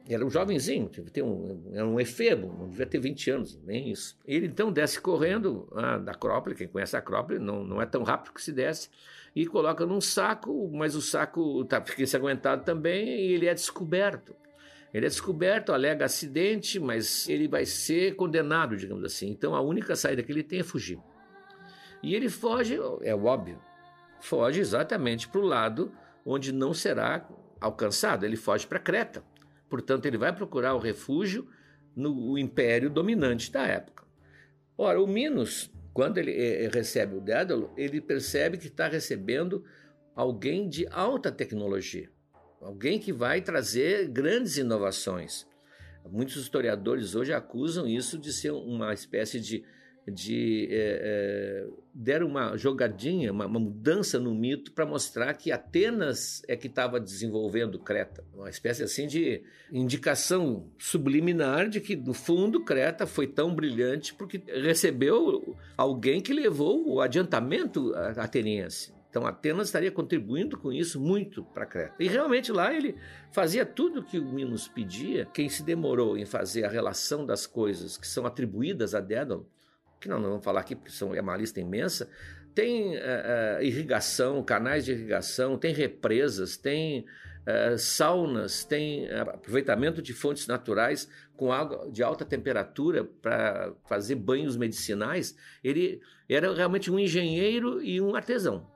era 0.09 0.25
um 0.25 0.29
jovenzinho, 0.29 0.89
tem 0.89 1.23
um, 1.23 1.71
era 1.73 1.85
um 1.85 1.99
efebo, 1.99 2.47
não 2.57 2.69
devia 2.69 2.85
ter 2.85 2.99
20 2.99 3.31
anos, 3.31 3.59
nem 3.63 3.89
isso. 3.89 4.17
Ele 4.25 4.47
então 4.47 4.71
desce 4.71 4.99
correndo 4.99 5.67
ah, 5.73 5.97
da 5.97 6.11
Acrópole, 6.11 6.55
quem 6.55 6.67
conhece 6.67 6.95
a 6.95 6.99
Acrópole, 6.99 7.39
não, 7.39 7.63
não 7.63 7.81
é 7.81 7.85
tão 7.85 8.03
rápido 8.03 8.33
que 8.33 8.41
se 8.41 8.51
desce, 8.51 8.89
e 9.35 9.45
coloca 9.45 9.85
num 9.85 10.01
saco, 10.01 10.69
mas 10.73 10.95
o 10.95 11.01
saco 11.01 11.63
tá, 11.65 11.81
fica 11.81 12.03
ensanguentado 12.03 12.63
também 12.63 13.07
e 13.07 13.33
ele 13.33 13.47
é 13.47 13.53
descoberto. 13.53 14.35
Ele 14.93 15.05
é 15.05 15.09
descoberto, 15.09 15.71
alega 15.71 16.03
acidente, 16.03 16.79
mas 16.79 17.29
ele 17.29 17.47
vai 17.47 17.65
ser 17.65 18.15
condenado, 18.15 18.75
digamos 18.75 19.03
assim. 19.05 19.29
Então 19.29 19.55
a 19.55 19.61
única 19.61 19.95
saída 19.95 20.21
que 20.21 20.31
ele 20.31 20.43
tem 20.43 20.59
é 20.59 20.63
fugir. 20.63 20.99
E 22.03 22.13
ele 22.13 22.27
foge, 22.27 22.77
é 23.03 23.15
óbvio, 23.15 23.59
foge 24.19 24.59
exatamente 24.59 25.29
para 25.29 25.39
o 25.39 25.45
lado 25.45 25.93
onde 26.25 26.51
não 26.51 26.73
será 26.73 27.25
alcançado. 27.61 28.25
Ele 28.25 28.35
foge 28.35 28.67
para 28.67 28.79
Creta. 28.79 29.23
Portanto, 29.69 30.05
ele 30.05 30.17
vai 30.17 30.35
procurar 30.35 30.75
o 30.75 30.79
refúgio 30.79 31.47
no 31.95 32.37
império 32.37 32.89
dominante 32.89 33.49
da 33.49 33.65
época. 33.65 34.03
Ora, 34.77 35.01
o 35.01 35.07
Minos 35.07 35.70
quando 35.93 36.17
ele 36.17 36.31
eh, 36.31 36.69
recebe 36.71 37.15
o 37.15 37.21
Dédalo, 37.21 37.71
ele 37.75 37.99
percebe 37.99 38.57
que 38.57 38.67
está 38.67 38.87
recebendo 38.87 39.63
alguém 40.15 40.69
de 40.69 40.87
alta 40.89 41.31
tecnologia, 41.31 42.09
alguém 42.61 42.99
que 42.99 43.11
vai 43.11 43.41
trazer 43.41 44.07
grandes 44.07 44.57
inovações. 44.57 45.47
Muitos 46.09 46.35
historiadores 46.37 47.13
hoje 47.15 47.33
acusam 47.33 47.87
isso 47.87 48.17
de 48.17 48.33
ser 48.33 48.51
uma 48.51 48.93
espécie 48.93 49.39
de 49.39 49.63
de 50.11 50.67
é, 50.71 50.99
é, 51.03 51.67
deram 51.93 52.27
uma 52.27 52.57
jogadinha, 52.57 53.31
uma, 53.31 53.45
uma 53.45 53.59
mudança 53.59 54.19
no 54.19 54.33
mito 54.33 54.71
para 54.71 54.85
mostrar 54.85 55.33
que 55.33 55.51
Atenas 55.51 56.41
é 56.47 56.55
que 56.55 56.67
estava 56.67 56.99
desenvolvendo 56.99 57.79
Creta, 57.79 58.23
uma 58.33 58.49
espécie 58.49 58.83
assim 58.83 59.07
de 59.07 59.41
indicação 59.71 60.67
subliminar 60.77 61.69
de 61.69 61.79
que 61.79 61.95
no 61.95 62.13
fundo 62.13 62.63
Creta 62.63 63.05
foi 63.07 63.27
tão 63.27 63.53
brilhante 63.55 64.13
porque 64.13 64.41
recebeu 64.47 65.57
alguém 65.77 66.21
que 66.21 66.33
levou 66.33 66.87
o 66.87 67.01
adiantamento 67.01 67.93
ateniense. 67.95 68.93
Então 69.11 69.27
Atenas 69.27 69.67
estaria 69.67 69.91
contribuindo 69.91 70.57
com 70.57 70.71
isso 70.71 70.99
muito 70.99 71.43
para 71.43 71.65
Creta. 71.65 71.95
E 71.99 72.07
realmente 72.07 72.49
lá 72.49 72.73
ele 72.73 72.95
fazia 73.29 73.65
tudo 73.65 73.99
o 73.99 74.03
que 74.03 74.17
o 74.17 74.25
Minos 74.25 74.69
pedia. 74.69 75.25
Quem 75.25 75.49
se 75.49 75.63
demorou 75.63 76.17
em 76.17 76.25
fazer 76.25 76.63
a 76.63 76.69
relação 76.69 77.25
das 77.25 77.45
coisas 77.45 77.97
que 77.97 78.07
são 78.07 78.25
atribuídas 78.25 78.95
a 78.95 79.01
Dédalo, 79.01 79.45
que 80.01 80.09
não, 80.09 80.19
não 80.19 80.29
vamos 80.29 80.43
falar 80.43 80.61
aqui 80.61 80.75
porque 80.75 80.91
são, 80.91 81.13
é 81.15 81.21
uma 81.21 81.37
lista 81.37 81.59
imensa, 81.59 82.09
tem 82.53 82.95
uh, 82.95 82.99
uh, 82.99 83.63
irrigação, 83.63 84.43
canais 84.43 84.83
de 84.83 84.91
irrigação, 84.91 85.57
tem 85.57 85.73
represas, 85.73 86.57
tem 86.57 87.05
uh, 87.47 87.77
saunas, 87.77 88.65
tem 88.65 89.09
aproveitamento 89.11 90.01
de 90.01 90.13
fontes 90.13 90.47
naturais 90.47 91.07
com 91.37 91.51
água 91.51 91.89
de 91.89 92.03
alta 92.03 92.25
temperatura 92.25 93.05
para 93.05 93.73
fazer 93.87 94.15
banhos 94.15 94.57
medicinais. 94.57 95.35
Ele 95.63 96.01
era 96.27 96.53
realmente 96.53 96.91
um 96.91 96.99
engenheiro 96.99 97.81
e 97.81 98.01
um 98.01 98.15
artesão 98.15 98.69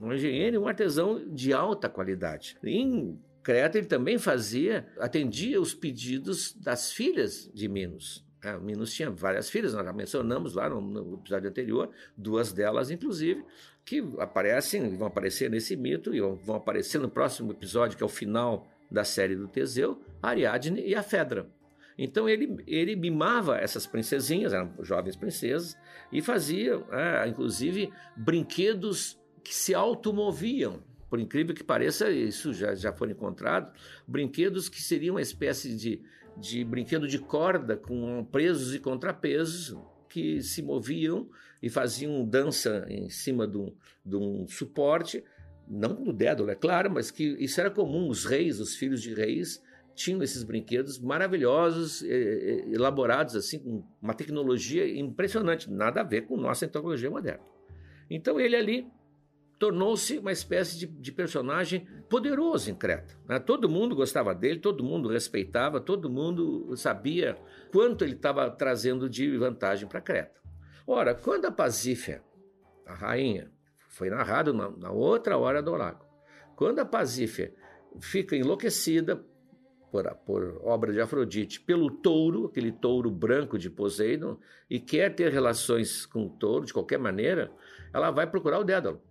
um 0.00 0.12
engenheiro 0.12 0.56
e 0.56 0.58
um 0.58 0.68
artesão 0.68 1.28
de 1.28 1.52
alta 1.52 1.88
qualidade. 1.88 2.56
Em 2.62 3.18
Creta 3.42 3.78
ele 3.78 3.86
também 3.86 4.18
fazia, 4.18 4.86
atendia 4.98 5.60
os 5.60 5.74
pedidos 5.74 6.52
das 6.54 6.92
filhas 6.92 7.50
de 7.54 7.68
Minos. 7.68 8.26
É, 8.42 8.56
Minos 8.56 8.92
tinha 8.92 9.10
várias 9.10 9.50
filhas, 9.50 9.74
nós 9.74 9.84
já 9.84 9.92
mencionamos 9.92 10.54
lá 10.54 10.70
no, 10.70 10.80
no, 10.80 11.14
episódio 11.14 11.48
anterior, 11.48 11.90
duas 12.16 12.52
delas, 12.52 12.90
inclusive, 12.90 13.44
que 13.84 13.98
aparecem, 14.18 14.96
vão 14.96 15.08
aparecer 15.08 15.50
nesse 15.50 15.76
mito 15.76 16.14
e 16.14 16.20
vão 16.20 16.54
aparecer 16.54 17.00
no 17.00 17.08
próximo 17.08 17.50
episódio, 17.50 17.96
que 17.96 18.02
é 18.02 18.06
o 18.06 18.08
final 18.08 18.68
da 18.90 19.02
série 19.02 19.34
do 19.34 19.48
Teseu, 19.48 20.00
a 20.22 20.28
Ariadne 20.28 20.80
e 20.86 20.94
a 20.94 21.02
Fedra. 21.02 21.48
Então 21.98 22.28
ele, 22.28 22.62
ele 22.64 22.94
mimava 22.94 23.58
essas 23.58 23.86
princesinhas, 23.86 24.52
eram 24.52 24.72
jovens 24.82 25.16
princesas, 25.16 25.76
e 26.12 26.22
fazia, 26.22 26.80
é, 26.92 27.26
inclusive, 27.26 27.92
brinquedos 28.16 29.18
que 29.42 29.52
se 29.52 29.74
automoviam. 29.74 30.80
Por 31.10 31.18
incrível 31.18 31.54
que 31.54 31.64
pareça, 31.64 32.10
isso 32.10 32.52
já, 32.52 32.74
já 32.74 32.92
foi 32.92 33.10
encontrado. 33.10 33.72
Brinquedos 34.06 34.68
que 34.68 34.80
seriam 34.80 35.14
uma 35.14 35.22
espécie 35.22 35.74
de, 35.74 36.02
de 36.40 36.64
brinquedo 36.64 37.06
de 37.06 37.18
corda 37.18 37.76
com 37.76 38.24
presos 38.24 38.74
e 38.74 38.78
contrapesos 38.78 39.76
que 40.08 40.40
se 40.40 40.62
moviam 40.62 41.28
e 41.62 41.68
faziam 41.68 42.24
dança 42.24 42.86
em 42.88 43.10
cima 43.10 43.46
de 43.46 43.58
um, 43.58 43.74
de 44.04 44.16
um 44.16 44.46
suporte, 44.48 45.22
não 45.66 46.02
do 46.02 46.12
Dédalo, 46.12 46.50
é 46.50 46.54
claro, 46.54 46.90
mas 46.90 47.10
que 47.10 47.36
isso 47.38 47.60
era 47.60 47.70
comum. 47.70 48.08
Os 48.08 48.24
reis, 48.24 48.58
os 48.58 48.74
filhos 48.76 49.02
de 49.02 49.12
reis, 49.12 49.62
tinham 49.94 50.22
esses 50.22 50.44
brinquedos 50.44 50.98
maravilhosos, 50.98 52.02
elaborados 52.02 53.34
assim 53.34 53.58
com 53.58 53.84
uma 54.00 54.14
tecnologia 54.14 54.88
impressionante, 54.88 55.70
nada 55.70 56.00
a 56.00 56.04
ver 56.04 56.22
com 56.22 56.36
nossa 56.36 56.66
tecnologia 56.66 57.10
moderna. 57.10 57.44
Então 58.08 58.40
ele 58.40 58.56
ali 58.56 58.86
tornou-se 59.58 60.18
uma 60.18 60.32
espécie 60.32 60.78
de, 60.78 60.86
de, 60.86 61.12
personagem 61.12 61.86
poderoso 62.08 62.70
em 62.70 62.74
Creta. 62.74 63.14
Né? 63.26 63.38
Todo 63.38 63.68
mundo 63.68 63.96
gostava 63.96 64.34
dele, 64.34 64.60
todo 64.60 64.84
mundo 64.84 65.08
respeitava, 65.08 65.80
todo 65.80 66.08
mundo 66.08 66.76
sabia 66.76 67.36
quanto 67.72 68.04
ele 68.04 68.14
estava 68.14 68.48
trazendo 68.50 69.08
de 69.10 69.36
vantagem 69.36 69.88
para 69.88 70.00
Creta. 70.00 70.40
Ora, 70.86 71.14
quando 71.14 71.46
a 71.46 71.50
Pasífia, 71.50 72.22
a 72.86 72.94
rainha, 72.94 73.50
foi 73.88 74.08
narrado 74.08 74.54
na, 74.54 74.70
na 74.70 74.90
outra 74.90 75.36
hora 75.36 75.62
do 75.62 75.72
oráculo, 75.72 76.08
quando 76.54 76.78
a 76.78 76.84
Pasífia 76.84 77.52
fica 78.00 78.36
enlouquecida 78.36 79.22
por, 79.90 80.04
por, 80.24 80.60
obra 80.64 80.92
de 80.92 81.00
Afrodite, 81.00 81.60
pelo 81.60 81.90
touro, 81.90 82.46
aquele 82.46 82.70
touro 82.70 83.10
branco 83.10 83.58
de 83.58 83.70
Poseidon, 83.70 84.38
e 84.68 84.78
quer 84.78 85.14
ter 85.14 85.32
relações 85.32 86.06
com 86.06 86.26
o 86.26 86.30
touro 86.30 86.66
de 86.66 86.72
qualquer 86.72 86.98
maneira, 86.98 87.50
ela 87.92 88.10
vai 88.10 88.26
procurar 88.26 88.58
o 88.58 88.64
Dédalo. 88.64 89.02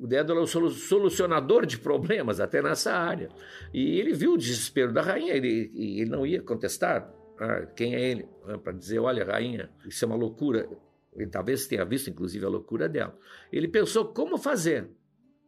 O 0.00 0.06
Dédalo 0.08 0.40
é 0.40 0.42
o 0.42 0.46
solucionador 0.46 1.66
de 1.66 1.78
problemas, 1.78 2.40
até 2.40 2.60
nessa 2.60 2.92
área. 2.92 3.28
E 3.72 4.00
ele 4.00 4.12
viu 4.12 4.32
o 4.32 4.38
desespero 4.38 4.92
da 4.92 5.02
rainha, 5.02 5.34
ele, 5.34 5.70
ele 5.74 6.10
não 6.10 6.26
ia 6.26 6.42
contestar 6.42 7.12
ah, 7.38 7.66
quem 7.76 7.94
é 7.94 8.00
ele, 8.10 8.28
ah, 8.48 8.58
para 8.58 8.72
dizer: 8.72 8.98
olha, 8.98 9.24
rainha, 9.24 9.70
isso 9.86 10.04
é 10.04 10.06
uma 10.06 10.16
loucura. 10.16 10.68
Ele 11.14 11.30
talvez 11.30 11.66
tenha 11.66 11.84
visto, 11.84 12.10
inclusive, 12.10 12.44
a 12.44 12.48
loucura 12.48 12.88
dela. 12.88 13.16
Ele 13.52 13.68
pensou 13.68 14.06
como 14.06 14.36
fazer. 14.36 14.90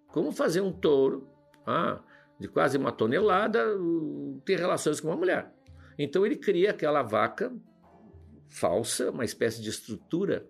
Como 0.08 0.32
fazer 0.32 0.60
um 0.60 0.72
touro 0.72 1.28
ah, 1.66 2.00
de 2.38 2.46
quase 2.46 2.78
uma 2.78 2.92
tonelada 2.92 3.60
ter 4.44 4.58
relações 4.58 5.00
com 5.00 5.08
uma 5.08 5.16
mulher. 5.16 5.52
Então 5.98 6.24
ele 6.24 6.36
cria 6.36 6.70
aquela 6.70 7.02
vaca 7.02 7.52
falsa, 8.48 9.10
uma 9.10 9.24
espécie 9.24 9.60
de 9.60 9.68
estrutura 9.68 10.48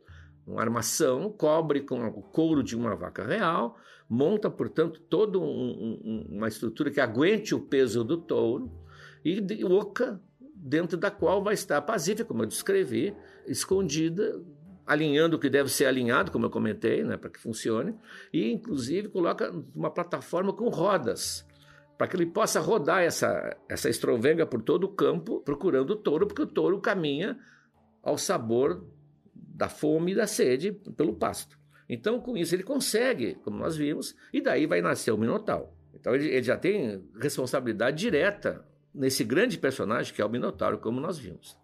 uma 0.48 0.62
armação, 0.62 1.30
cobre 1.30 1.82
com 1.82 2.06
o 2.06 2.22
couro 2.22 2.62
de 2.62 2.74
uma 2.74 2.96
vaca 2.96 3.24
real, 3.24 3.76
monta, 4.08 4.50
portanto, 4.50 5.00
toda 5.00 5.38
um, 5.38 5.42
um, 5.44 6.26
uma 6.30 6.48
estrutura 6.48 6.90
que 6.90 7.00
aguente 7.00 7.54
o 7.54 7.60
peso 7.60 8.02
do 8.02 8.16
touro 8.16 8.72
e 9.24 9.40
de 9.40 9.64
oca 9.64 10.20
dentro 10.40 10.96
da 10.96 11.10
qual 11.10 11.42
vai 11.42 11.54
estar 11.54 11.76
a 11.76 11.82
Pacífica, 11.82 12.24
como 12.24 12.42
eu 12.42 12.46
descrevi, 12.46 13.14
escondida, 13.46 14.42
alinhando 14.86 15.36
o 15.36 15.38
que 15.38 15.50
deve 15.50 15.68
ser 15.68 15.84
alinhado, 15.84 16.32
como 16.32 16.46
eu 16.46 16.50
comentei, 16.50 17.04
né, 17.04 17.16
para 17.16 17.30
que 17.30 17.38
funcione, 17.38 17.94
e 18.32 18.50
inclusive 18.50 19.08
coloca 19.08 19.52
uma 19.74 19.90
plataforma 19.90 20.52
com 20.52 20.68
rodas, 20.68 21.46
para 21.98 22.06
que 22.08 22.16
ele 22.16 22.26
possa 22.26 22.58
rodar 22.58 23.02
essa, 23.02 23.56
essa 23.68 23.90
estrovenga 23.90 24.46
por 24.46 24.62
todo 24.62 24.84
o 24.84 24.88
campo, 24.88 25.40
procurando 25.40 25.90
o 25.90 25.96
touro, 25.96 26.26
porque 26.26 26.42
o 26.42 26.46
touro 26.46 26.80
caminha 26.80 27.38
ao 28.02 28.16
sabor 28.16 28.84
da 29.58 29.68
fome 29.68 30.12
e 30.12 30.14
da 30.14 30.26
sede 30.28 30.70
pelo 30.96 31.16
pasto. 31.16 31.58
Então, 31.88 32.20
com 32.20 32.36
isso, 32.36 32.54
ele 32.54 32.62
consegue, 32.62 33.34
como 33.42 33.58
nós 33.58 33.76
vimos, 33.76 34.14
e 34.32 34.40
daí 34.40 34.66
vai 34.66 34.80
nascer 34.80 35.10
o 35.10 35.18
Minotauro. 35.18 35.68
Então, 35.92 36.14
ele, 36.14 36.28
ele 36.28 36.44
já 36.44 36.56
tem 36.56 37.04
responsabilidade 37.20 37.98
direta 37.98 38.64
nesse 38.94 39.24
grande 39.24 39.58
personagem 39.58 40.14
que 40.14 40.22
é 40.22 40.24
o 40.24 40.30
Minotauro, 40.30 40.78
como 40.78 41.00
nós 41.00 41.18
vimos. 41.18 41.58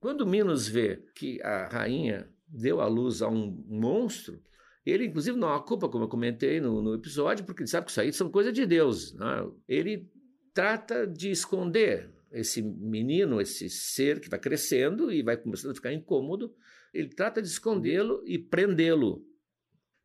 Quando 0.00 0.26
Minos 0.26 0.66
vê 0.66 1.04
que 1.14 1.40
a 1.42 1.68
rainha 1.68 2.30
deu 2.48 2.80
à 2.80 2.86
luz 2.86 3.20
a 3.20 3.28
um 3.28 3.62
monstro, 3.68 4.42
ele, 4.86 5.04
inclusive, 5.04 5.36
não 5.36 5.52
há 5.52 5.62
culpa, 5.62 5.88
como 5.88 6.04
eu 6.04 6.08
comentei 6.08 6.60
no, 6.60 6.80
no, 6.80 6.94
episódio, 6.94 7.44
porque 7.44 7.62
ele 7.62 7.70
sabe 7.70 7.84
que 7.84 7.92
isso 7.92 8.00
aí 8.00 8.12
são 8.12 8.30
coisas 8.30 8.54
de 8.54 8.64
Deus. 8.64 9.12
Né? 9.12 9.46
Ele 9.68 10.10
trata 10.54 11.06
de 11.06 11.30
esconder 11.30 12.10
esse 12.32 12.62
menino, 12.62 13.38
esse 13.38 13.68
ser 13.68 14.18
que 14.18 14.30
vai 14.30 14.38
crescendo 14.38 15.12
e 15.12 15.22
vai 15.22 15.36
começando 15.36 15.72
a 15.72 15.74
ficar 15.74 15.92
incômodo, 15.92 16.52
ele 16.92 17.08
trata 17.08 17.40
de 17.40 17.48
escondê-lo 17.48 18.22
e 18.26 18.38
prendê-lo. 18.38 19.24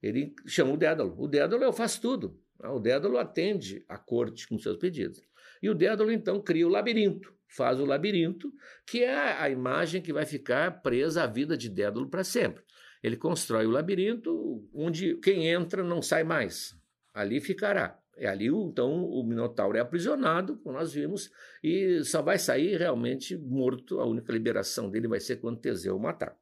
Ele 0.01 0.33
chama 0.45 0.73
o 0.73 0.77
Dédalo. 0.77 1.15
O 1.17 1.27
Dédalo 1.27 1.63
é 1.63 1.67
o 1.67 1.73
faz 1.73 1.99
tudo. 1.99 2.39
Né? 2.59 2.69
O 2.69 2.79
Dédalo 2.79 3.17
atende 3.17 3.83
a 3.87 3.97
corte 3.97 4.47
com 4.47 4.57
seus 4.57 4.77
pedidos. 4.77 5.21
E 5.61 5.69
o 5.69 5.75
Dédalo, 5.75 6.11
então, 6.11 6.41
cria 6.41 6.67
o 6.67 6.69
labirinto. 6.69 7.33
Faz 7.49 7.79
o 7.79 7.85
labirinto, 7.85 8.53
que 8.85 9.03
é 9.03 9.15
a 9.15 9.49
imagem 9.49 10.01
que 10.01 10.13
vai 10.13 10.25
ficar 10.25 10.81
presa 10.81 11.23
à 11.23 11.27
vida 11.27 11.57
de 11.57 11.69
Dédalo 11.69 12.09
para 12.09 12.23
sempre. 12.23 12.63
Ele 13.01 13.15
constrói 13.15 13.65
o 13.65 13.71
labirinto 13.71 14.67
onde 14.73 15.15
quem 15.17 15.47
entra 15.47 15.83
não 15.83 16.01
sai 16.01 16.23
mais. 16.23 16.75
Ali 17.13 17.39
ficará. 17.39 17.99
É 18.15 18.27
ali, 18.27 18.47
então, 18.47 19.05
o 19.05 19.23
Minotauro 19.23 19.77
é 19.77 19.79
aprisionado, 19.79 20.57
como 20.57 20.75
nós 20.75 20.91
vimos, 20.91 21.29
e 21.63 22.03
só 22.03 22.21
vai 22.21 22.39
sair 22.39 22.75
realmente 22.77 23.37
morto. 23.37 23.99
A 23.99 24.05
única 24.05 24.33
liberação 24.33 24.89
dele 24.89 25.07
vai 25.07 25.19
ser 25.19 25.37
quando 25.37 25.59
Teseu 25.59 25.95
o 25.95 25.99
matar. 25.99 26.35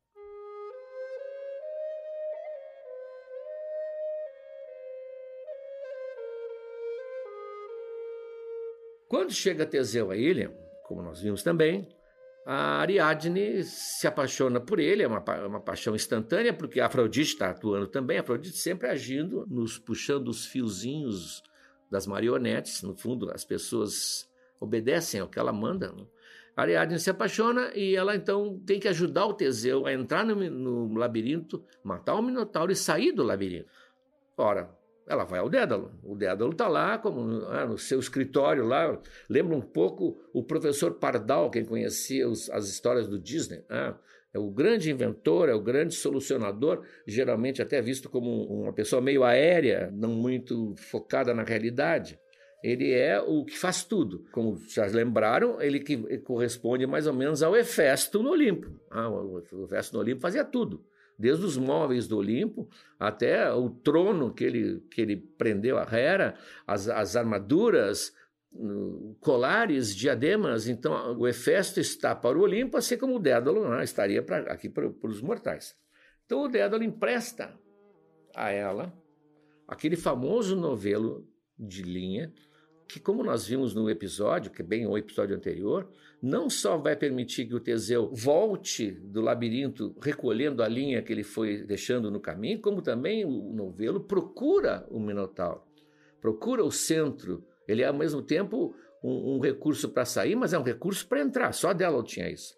Quando 9.08 9.32
chega 9.32 9.66
Teseu 9.66 10.12
à 10.12 10.18
ilha, 10.18 10.50
como 10.84 11.02
nós 11.02 11.22
vimos 11.22 11.44
também, 11.44 11.88
a 12.46 12.80
Ariadne 12.80 13.64
se 13.64 14.06
apaixona 14.08 14.60
por 14.60 14.80
ele, 14.80 15.02
é 15.02 15.08
uma, 15.08 15.24
uma 15.48 15.60
paixão 15.60 15.96
instantânea, 15.96 16.54
porque 16.54 16.80
Afrodite 16.80 17.34
está 17.34 17.50
atuando 17.50 17.88
também, 17.88 18.20
Afrodite 18.20 18.58
sempre 18.58 18.88
agindo, 18.88 19.46
nos 19.48 19.80
puxando 19.80 20.28
os 20.28 20.46
fiozinhos 20.46 21.42
das 21.90 22.06
marionetes, 22.06 22.84
no 22.84 22.96
fundo, 22.96 23.32
as 23.32 23.44
pessoas 23.44 24.30
obedecem 24.60 25.20
ao 25.20 25.28
que 25.28 25.40
ela 25.40 25.52
manda. 25.52 25.92
Né? 25.92 26.06
A 26.56 26.62
Ariadne 26.62 27.00
se 27.00 27.10
apaixona 27.10 27.72
e 27.76 27.96
ela 27.96 28.16
então 28.16 28.60
tem 28.66 28.80
que 28.80 28.88
ajudar 28.88 29.26
o 29.26 29.34
Teseu 29.34 29.86
a 29.86 29.94
entrar 29.94 30.26
no, 30.26 30.36
no 30.36 30.96
labirinto, 30.96 31.64
matar 31.84 32.16
o 32.16 32.22
Minotauro 32.22 32.72
e 32.72 32.76
sair 32.76 33.12
do 33.12 33.24
labirinto. 33.24 33.70
Ora, 34.38 34.70
ela 35.08 35.24
vai 35.24 35.40
ao 35.40 35.50
Dédalo. 35.50 35.92
O 36.04 36.16
Dédalo 36.16 36.52
está 36.52 36.68
lá, 36.68 36.98
como 36.98 37.46
ah, 37.46 37.66
no 37.66 37.78
seu 37.78 38.00
escritório 38.00 38.66
lá. 38.66 39.00
Lembra 39.30 39.56
um 39.56 39.62
pouco 39.62 40.20
o 40.34 40.44
professor 40.44 40.96
Pardal, 40.96 41.52
quem 41.52 41.64
conhecia 41.64 42.28
os, 42.28 42.50
as 42.50 42.68
histórias 42.68 43.08
do 43.08 43.20
Disney. 43.20 43.64
Ah, 43.70 43.96
É 44.34 44.40
o 44.40 44.50
grande 44.50 44.92
inventor, 44.92 45.48
é 45.48 45.54
o 45.54 45.62
grande 45.62 45.94
solucionador, 45.94 46.84
geralmente 47.08 47.62
até 47.62 47.82
visto 47.82 48.10
como 48.10 48.46
uma 48.46 48.74
pessoa 48.74 49.02
meio 49.02 49.24
aérea, 49.24 49.90
não 49.94 50.10
muito 50.10 50.74
focada 50.76 51.34
na 51.34 51.44
realidade. 51.44 52.20
Ele 52.64 52.92
é 52.92 53.22
o 53.22 53.46
que 53.46 53.56
faz 53.56 53.84
tudo. 53.84 54.26
Como 54.32 54.58
já 54.68 54.88
lembraram, 54.88 55.62
ele 55.62 55.80
que 55.80 56.18
corresponde 56.20 56.88
mais 56.88 57.06
ou 57.06 57.14
menos 57.14 57.44
ao 57.44 57.56
Hefesto 57.56 58.24
no 58.24 58.32
Olimpo. 58.32 58.72
Ah, 58.90 59.08
o 59.08 59.66
Hefesto 59.66 59.94
no 59.94 60.00
Olimpo 60.02 60.22
fazia 60.22 60.44
tudo 60.44 60.84
desde 61.18 61.46
os 61.46 61.58
móveis 61.58 62.08
do 62.08 62.18
Olimpo 62.18 62.70
até 63.00 63.52
o 63.52 63.70
trono 63.70 64.34
que 64.34 64.44
ele, 64.44 64.80
que 64.92 65.02
ele 65.02 65.16
prendeu 65.16 65.78
a 65.78 65.84
Hera, 65.84 66.36
as, 66.66 66.88
as 66.88 67.16
armaduras, 67.16 68.14
colares, 69.20 69.96
diademas. 69.96 70.68
Então, 70.68 71.18
o 71.18 71.28
Hefesto 71.28 71.80
está 71.80 72.16
para 72.16 72.38
o 72.38 72.42
Olimpo, 72.42 72.78
assim 72.78 72.98
como 72.98 73.16
o 73.16 73.20
Dédalo 73.20 73.70
né, 73.70 73.84
estaria 73.84 74.22
pra, 74.22 74.40
aqui 74.52 74.70
para, 74.70 74.90
para 74.90 75.10
os 75.10 75.22
mortais. 75.22 75.76
Então, 76.26 76.44
o 76.44 76.48
Dédalo 76.48 76.84
empresta 76.84 77.54
a 78.36 78.50
ela 78.52 78.94
aquele 79.68 79.96
famoso 79.96 80.56
novelo 80.56 81.28
de 81.58 81.82
linha 81.82 82.32
que, 82.88 83.00
como 83.00 83.24
nós 83.24 83.48
vimos 83.48 83.74
no 83.74 83.90
episódio, 83.90 84.52
que 84.52 84.62
é 84.62 84.66
bem 84.66 84.86
o 84.86 84.98
episódio 84.98 85.36
anterior, 85.36 85.90
não 86.22 86.50
só 86.50 86.78
vai 86.78 86.96
permitir 86.96 87.46
que 87.46 87.56
o 87.56 87.60
Teseu 87.60 88.10
volte 88.14 88.92
do 88.92 89.22
labirinto 89.22 89.96
recolhendo 90.02 90.64
a 90.64 90.68
linha 90.68 91.02
que 91.02 91.12
ele 91.12 91.24
foi 91.24 91.64
deixando 91.64 92.10
no 92.10 92.20
caminho, 92.20 92.60
como 92.60 92.82
também 92.82 93.26
o 93.26 93.54
novelo 93.54 94.00
procura 94.00 94.86
o 94.90 95.00
Minotauro, 95.00 95.62
procura 96.22 96.64
o 96.64 96.72
centro. 96.72 97.44
Ele 97.68 97.82
é, 97.82 97.88
ao 97.88 97.94
mesmo 97.94 98.22
tempo, 98.22 98.76
um, 99.04 99.36
um 99.36 99.40
recurso 99.40 99.90
para 99.90 100.06
sair, 100.06 100.36
mas 100.36 100.54
é 100.54 100.60
um 100.60 100.64
recurso 100.64 101.08
para 101.08 101.22
entrar. 101.22 101.52
Só 101.54 101.74
dela 101.74 102.04
tinha 102.04 102.30
isso. 102.30 102.56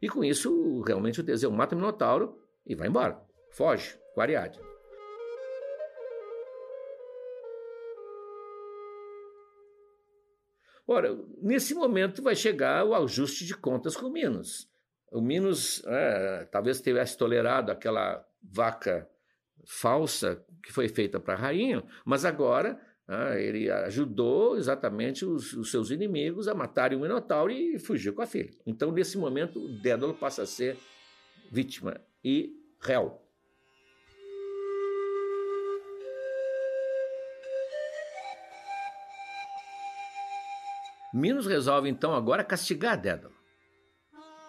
E 0.00 0.08
com 0.08 0.24
isso, 0.24 0.80
realmente, 0.82 1.20
o 1.20 1.24
Teseu 1.24 1.50
mata 1.50 1.74
o 1.74 1.78
Minotauro 1.78 2.38
e 2.66 2.74
vai 2.74 2.88
embora. 2.88 3.20
Foge 3.50 3.98
com 4.14 4.20
Ariadne. 4.20 4.69
Ora, 10.92 11.16
nesse 11.40 11.72
momento 11.72 12.20
vai 12.20 12.34
chegar 12.34 12.84
o 12.84 12.96
ajuste 12.96 13.46
de 13.46 13.56
contas 13.56 13.96
com 13.96 14.06
o 14.06 14.12
Minos. 14.12 14.68
O 15.12 15.20
Minos 15.20 15.84
é, 15.86 16.48
talvez 16.50 16.80
tivesse 16.80 17.16
tolerado 17.16 17.70
aquela 17.70 18.26
vaca 18.42 19.08
falsa 19.64 20.44
que 20.60 20.72
foi 20.72 20.88
feita 20.88 21.20
para 21.20 21.34
a 21.34 21.36
rainha, 21.36 21.84
mas 22.04 22.24
agora 22.24 22.76
é, 23.06 23.40
ele 23.40 23.70
ajudou 23.70 24.56
exatamente 24.56 25.24
os, 25.24 25.52
os, 25.52 25.70
seus 25.70 25.92
inimigos 25.92 26.48
a 26.48 26.54
matarem 26.54 26.98
o 26.98 27.02
Minotauro 27.02 27.52
e 27.52 27.78
fugiu 27.78 28.12
com 28.12 28.22
a 28.22 28.26
filha. 28.26 28.50
Então, 28.66 28.90
nesse 28.90 29.16
momento, 29.16 29.64
o 29.64 29.68
Dédalo 29.80 30.14
passa 30.14 30.42
a 30.42 30.46
ser 30.46 30.76
vítima 31.52 32.00
e 32.24 32.52
réu. 32.80 33.16
Minos 41.12 41.46
resolve 41.46 41.88
então 41.88 42.14
agora 42.14 42.44
castigar 42.44 43.00
Dédalo. 43.00 43.34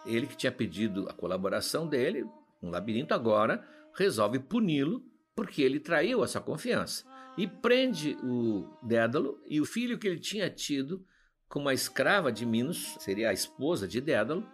Ele 0.06 0.28
que 0.28 0.38
tinha 0.38 0.52
pedido 0.52 1.08
a 1.10 1.14
colaboração 1.14 1.88
dele, 1.88 2.26
um 2.62 2.70
labirinto 2.70 3.14
agora, 3.14 3.68
resolve 3.96 4.40
puni-lo 4.40 5.04
porque 5.36 5.62
ele 5.62 5.80
traiu 5.80 6.24
essa 6.24 6.40
confiança. 6.40 7.06
E 7.38 7.48
prende 7.48 8.18
o 8.24 8.68
Dédalo 8.84 9.42
e 9.48 9.62
o 9.62 9.66
filho 9.66 9.98
que 9.98 10.08
ele 10.08 10.20
tinha 10.20 10.50
tido 10.50 11.06
com 11.48 11.60
uma 11.60 11.74
escrava 11.74 12.32
de 12.32 12.46
Minos, 12.46 12.96
seria 13.00 13.30
a 13.30 13.34
esposa 13.34 13.88
de 13.88 14.00
Dédalo, 14.00 14.48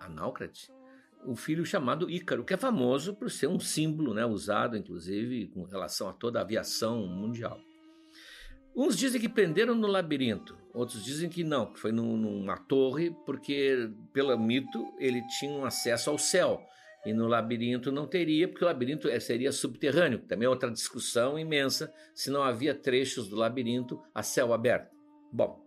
a 0.00 0.08
Náucrate, 0.08 0.70
o 1.24 1.36
filho 1.36 1.64
chamado 1.64 2.10
Ícaro, 2.10 2.44
que 2.44 2.52
é 2.52 2.56
famoso 2.56 3.14
por 3.14 3.30
ser 3.30 3.46
um 3.46 3.60
símbolo 3.60 4.12
né, 4.12 4.26
usado, 4.26 4.76
inclusive, 4.76 5.48
com 5.48 5.64
relação 5.64 6.08
a 6.08 6.12
toda 6.12 6.38
a 6.38 6.42
aviação 6.42 7.06
mundial. 7.06 7.58
Uns 8.74 8.96
dizem 8.96 9.20
que 9.20 9.28
prenderam 9.28 9.74
no 9.74 9.86
labirinto, 9.86 10.56
outros 10.74 11.04
dizem 11.04 11.28
que 11.28 11.44
não, 11.44 11.72
que 11.72 11.78
foi 11.78 11.92
num, 11.92 12.16
numa 12.16 12.56
torre, 12.56 13.14
porque, 13.26 13.90
pelo 14.12 14.36
mito, 14.38 14.92
ele 14.98 15.26
tinha 15.26 15.52
um 15.52 15.64
acesso 15.64 16.10
ao 16.10 16.18
céu. 16.18 16.60
E 17.04 17.12
no 17.12 17.26
labirinto 17.26 17.90
não 17.90 18.06
teria, 18.06 18.46
porque 18.46 18.64
o 18.64 18.68
labirinto 18.68 19.08
é, 19.08 19.18
seria 19.18 19.50
subterrâneo. 19.50 20.20
Também 20.20 20.46
é 20.46 20.48
outra 20.48 20.70
discussão 20.70 21.38
imensa 21.38 21.92
se 22.14 22.30
não 22.30 22.42
havia 22.42 22.74
trechos 22.74 23.28
do 23.28 23.36
labirinto 23.36 24.00
a 24.14 24.22
céu 24.22 24.52
aberto. 24.52 24.94
Bom, 25.32 25.60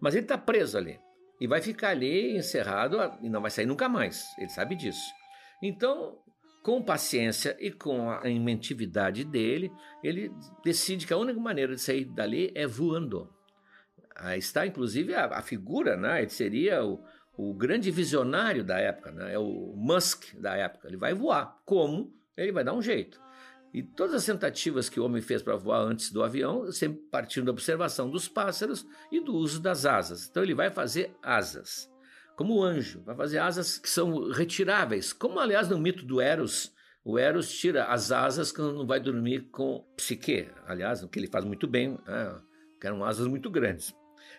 mas 0.00 0.14
ele 0.14 0.24
está 0.24 0.36
preso 0.36 0.76
ali. 0.76 1.00
E 1.40 1.46
vai 1.46 1.62
ficar 1.62 1.88
ali 1.88 2.36
encerrado 2.36 2.98
e 3.22 3.28
não 3.28 3.40
vai 3.40 3.50
sair 3.50 3.66
nunca 3.66 3.88
mais. 3.88 4.26
Ele 4.38 4.50
sabe 4.50 4.76
disso. 4.76 5.10
Então, 5.62 6.18
com 6.62 6.82
paciência 6.82 7.56
e 7.58 7.72
com 7.72 8.10
a 8.10 8.28
inventividade 8.28 9.24
dele, 9.24 9.72
ele 10.04 10.30
decide 10.62 11.06
que 11.06 11.12
a 11.12 11.16
única 11.16 11.40
maneira 11.40 11.74
de 11.74 11.80
sair 11.80 12.04
dali 12.04 12.52
é 12.54 12.66
voando. 12.66 13.28
Está, 14.36 14.66
inclusive, 14.66 15.14
a, 15.14 15.26
a 15.26 15.42
figura, 15.42 15.96
né? 15.96 16.20
Ele 16.20 16.30
seria 16.30 16.84
o, 16.84 17.02
o 17.36 17.54
grande 17.54 17.90
visionário 17.90 18.64
da 18.64 18.78
época, 18.78 19.10
né? 19.10 19.34
é 19.34 19.38
o 19.38 19.74
Musk 19.76 20.34
da 20.34 20.56
época. 20.56 20.88
Ele 20.88 20.96
vai 20.96 21.14
voar. 21.14 21.60
Como? 21.64 22.14
Ele 22.36 22.52
vai 22.52 22.64
dar 22.64 22.74
um 22.74 22.82
jeito. 22.82 23.20
E 23.72 23.82
todas 23.82 24.14
as 24.14 24.26
tentativas 24.26 24.88
que 24.88 25.00
o 25.00 25.04
homem 25.04 25.22
fez 25.22 25.42
para 25.42 25.56
voar 25.56 25.80
antes 25.80 26.10
do 26.10 26.22
avião, 26.22 26.70
sempre 26.70 27.00
partindo 27.10 27.46
da 27.46 27.52
observação 27.52 28.10
dos 28.10 28.28
pássaros 28.28 28.86
e 29.10 29.18
do 29.18 29.34
uso 29.34 29.60
das 29.60 29.86
asas. 29.86 30.28
Então 30.28 30.42
ele 30.42 30.54
vai 30.54 30.70
fazer 30.70 31.16
asas 31.22 31.90
como 32.36 32.56
o 32.56 32.62
anjo, 32.64 33.02
vai 33.04 33.14
fazer 33.14 33.38
asas 33.38 33.78
que 33.78 33.88
são 33.88 34.30
retiráveis, 34.30 35.12
como 35.12 35.38
aliás 35.38 35.68
no 35.68 35.78
mito 35.78 36.04
do 36.04 36.20
Eros, 36.20 36.72
o 37.04 37.18
Eros 37.18 37.52
tira 37.52 37.84
as 37.84 38.12
asas 38.12 38.52
quando 38.52 38.86
vai 38.86 39.00
dormir 39.00 39.48
com 39.50 39.84
Psique, 39.96 40.48
aliás, 40.66 41.02
o 41.02 41.08
que 41.08 41.18
ele 41.18 41.26
faz 41.26 41.44
muito 41.44 41.66
bem, 41.66 41.98
né? 42.06 42.40
que 42.80 42.86
eram 42.86 43.04
asas 43.04 43.26
muito 43.26 43.50
grandes. 43.50 43.94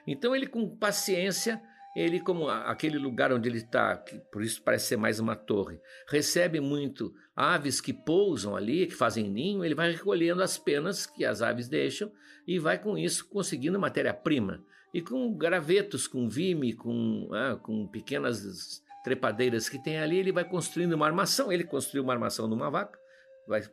Então 0.06 0.36
ele 0.36 0.48
com 0.48 0.76
paciência, 0.76 1.62
ele 1.96 2.20
como 2.20 2.48
aquele 2.48 2.98
lugar 2.98 3.32
onde 3.32 3.48
ele 3.48 3.60
está, 3.60 3.98
por 4.32 4.44
isso 4.44 4.62
parece 4.62 4.88
ser 4.88 4.98
mais 4.98 5.20
uma 5.20 5.36
torre, 5.36 5.80
recebe 6.08 6.60
muito 6.60 7.14
aves 7.36 7.80
que 7.80 7.94
pousam 7.94 8.56
ali, 8.56 8.88
que 8.88 8.96
fazem 8.96 9.30
ninho, 9.30 9.64
ele 9.64 9.76
vai 9.76 9.92
recolhendo 9.92 10.42
as 10.42 10.58
penas 10.58 11.06
que 11.06 11.24
as 11.24 11.42
aves 11.42 11.68
deixam 11.68 12.12
e 12.48 12.60
vai 12.60 12.78
com 12.78 12.98
isso 12.98 13.28
conseguindo 13.30 13.80
matéria-prima 13.80 14.64
e 14.94 15.02
com 15.02 15.34
gravetos, 15.34 16.08
com 16.08 16.30
vime, 16.30 16.74
com, 16.74 17.30
ah, 17.34 17.56
com 17.56 17.88
pequenas 17.88 18.84
trepadeiras 19.04 19.68
que 19.68 19.82
tem 19.82 19.98
ali, 19.98 20.18
ele 20.18 20.32
vai 20.32 20.46
construindo 20.46 20.94
uma 20.94 21.06
armação. 21.06 21.52
Ele 21.52 21.64
construiu 21.64 22.04
uma 22.04 22.14
armação 22.14 22.48
de 22.48 22.54
uma 22.54 22.70
vaca, 22.70 22.98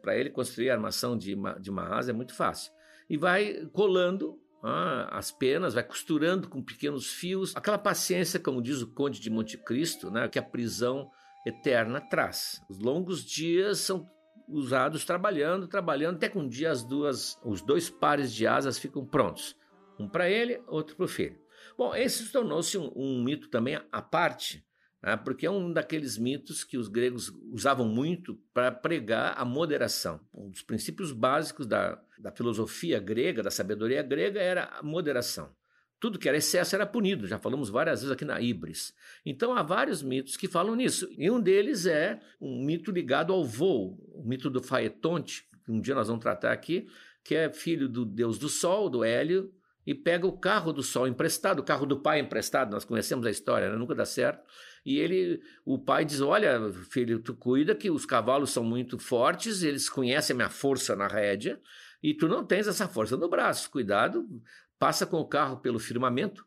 para 0.02 0.16
ele 0.16 0.30
construir 0.30 0.70
a 0.70 0.74
armação 0.74 1.16
de 1.16 1.34
uma, 1.34 1.58
de 1.58 1.70
uma 1.70 1.96
asa 1.96 2.10
é 2.10 2.14
muito 2.14 2.34
fácil. 2.34 2.72
E 3.08 3.16
vai 3.16 3.66
colando 3.72 4.40
as 4.62 5.30
penas, 5.30 5.74
vai 5.74 5.82
costurando 5.82 6.48
com 6.48 6.62
pequenos 6.62 7.10
fios. 7.10 7.56
Aquela 7.56 7.78
paciência, 7.78 8.38
como 8.38 8.62
diz 8.62 8.82
o 8.82 8.92
Conde 8.92 9.20
de 9.20 9.30
Monte 9.30 9.56
Cristo, 9.56 10.10
né, 10.10 10.28
que 10.28 10.38
a 10.38 10.42
prisão 10.42 11.10
eterna 11.46 12.00
traz. 12.00 12.62
Os 12.68 12.78
longos 12.78 13.24
dias 13.24 13.78
são 13.78 14.08
usados 14.48 15.04
trabalhando, 15.04 15.68
trabalhando, 15.68 16.16
até 16.16 16.28
que 16.28 16.38
um 16.38 16.48
dia 16.48 16.70
as 16.70 16.82
duas, 16.82 17.38
os 17.44 17.62
dois 17.62 17.88
pares 17.88 18.32
de 18.32 18.46
asas 18.46 18.78
ficam 18.78 19.04
prontos. 19.04 19.56
Um 19.98 20.08
para 20.08 20.28
ele, 20.28 20.62
outro 20.66 20.96
para 20.96 21.04
o 21.04 21.08
filho. 21.08 21.38
Bom, 21.76 21.94
esse 21.94 22.30
tornou-se 22.30 22.76
um, 22.76 22.90
um, 22.94 23.22
mito 23.22 23.48
também 23.48 23.80
à 23.90 24.02
parte, 24.02 24.64
né? 25.02 25.16
porque 25.16 25.46
é 25.46 25.50
um 25.50 25.72
daqueles 25.72 26.18
mitos 26.18 26.64
que 26.64 26.76
os 26.76 26.88
gregos 26.88 27.32
usavam 27.52 27.86
muito 27.86 28.34
para 28.52 28.70
pregar 28.70 29.34
a 29.36 29.44
moderação. 29.44 30.20
Um 30.32 30.50
dos 30.50 30.62
princípios 30.62 31.12
básicos 31.12 31.66
da, 31.66 32.00
da 32.18 32.30
filosofia 32.30 32.98
grega, 32.98 33.42
da 33.42 33.50
sabedoria 33.50 34.02
grega, 34.02 34.40
era 34.40 34.64
a 34.78 34.82
moderação. 34.82 35.54
Tudo 35.98 36.18
que 36.18 36.28
era 36.28 36.38
excesso 36.38 36.74
era 36.74 36.86
punido, 36.86 37.26
já 37.26 37.38
falamos 37.38 37.68
várias 37.68 38.00
vezes 38.00 38.10
aqui 38.10 38.24
na 38.24 38.40
Ibris. 38.40 38.94
Então 39.24 39.54
há 39.54 39.62
vários 39.62 40.02
mitos 40.02 40.34
que 40.34 40.48
falam 40.48 40.74
nisso. 40.74 41.06
E 41.18 41.30
um 41.30 41.38
deles 41.38 41.84
é 41.84 42.18
um 42.40 42.64
mito 42.64 42.90
ligado 42.90 43.34
ao 43.34 43.44
voo, 43.44 43.98
o 44.14 44.26
mito 44.26 44.48
do 44.48 44.62
Faetonte, 44.62 45.44
que 45.62 45.70
um 45.70 45.78
dia 45.78 45.94
nós 45.94 46.08
vamos 46.08 46.22
tratar 46.22 46.52
aqui, 46.52 46.88
que 47.22 47.34
é 47.34 47.52
filho 47.52 47.86
do 47.86 48.06
deus 48.06 48.38
do 48.38 48.48
sol, 48.48 48.88
do 48.88 49.04
Hélio, 49.04 49.52
e 49.86 49.94
pega 49.94 50.26
o 50.26 50.38
carro 50.38 50.72
do 50.72 50.82
sol 50.82 51.06
emprestado, 51.06 51.58
o 51.58 51.64
carro 51.64 51.84
do 51.84 52.00
pai 52.00 52.20
emprestado, 52.20 52.70
nós 52.70 52.84
conhecemos 52.84 53.26
a 53.26 53.30
história, 53.30 53.68
né? 53.68 53.76
nunca 53.76 53.94
dá 53.94 54.06
certo. 54.06 54.42
E 54.84 54.98
ele, 54.98 55.42
o 55.64 55.78
pai 55.78 56.04
diz: 56.04 56.20
Olha, 56.20 56.72
filho, 56.90 57.20
tu 57.20 57.34
cuida 57.34 57.74
que 57.74 57.90
os 57.90 58.06
cavalos 58.06 58.50
são 58.50 58.64
muito 58.64 58.98
fortes, 58.98 59.62
eles 59.62 59.88
conhecem 59.88 60.34
a 60.34 60.36
minha 60.36 60.48
força 60.48 60.96
na 60.96 61.06
rédea, 61.06 61.60
e 62.02 62.14
tu 62.14 62.28
não 62.28 62.44
tens 62.44 62.66
essa 62.66 62.88
força 62.88 63.16
no 63.16 63.28
braço. 63.28 63.70
Cuidado, 63.70 64.26
passa 64.78 65.06
com 65.06 65.18
o 65.18 65.28
carro 65.28 65.58
pelo 65.58 65.78
firmamento, 65.78 66.46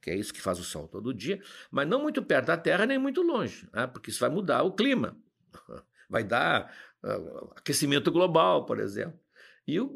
que 0.00 0.10
é 0.10 0.16
isso 0.16 0.32
que 0.32 0.40
faz 0.40 0.58
o 0.58 0.64
sol 0.64 0.86
todo 0.88 1.14
dia, 1.14 1.40
mas 1.70 1.88
não 1.88 2.02
muito 2.02 2.22
perto 2.22 2.46
da 2.46 2.56
terra 2.56 2.86
nem 2.86 2.98
muito 2.98 3.22
longe, 3.22 3.68
né? 3.72 3.86
porque 3.86 4.10
isso 4.10 4.20
vai 4.20 4.30
mudar 4.30 4.62
o 4.62 4.72
clima. 4.72 5.16
Vai 6.10 6.24
dar 6.24 6.74
uh, 7.04 7.52
aquecimento 7.54 8.10
global, 8.10 8.66
por 8.66 8.80
exemplo. 8.80 9.16
E 9.64 9.78
o 9.78 9.88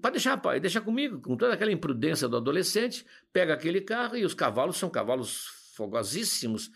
pode 0.00 0.12
deixar, 0.12 0.36
pai, 0.36 0.60
deixa 0.60 0.80
comigo, 0.80 1.20
com 1.20 1.36
toda 1.36 1.54
aquela 1.54 1.72
imprudência 1.72 2.28
do 2.28 2.36
adolescente, 2.36 3.04
pega 3.32 3.54
aquele 3.54 3.80
carro 3.80 4.16
e 4.16 4.24
os 4.24 4.32
cavalos 4.32 4.76
são 4.76 4.88
cavalos 4.88 5.48
fogosíssimos, 5.74 6.70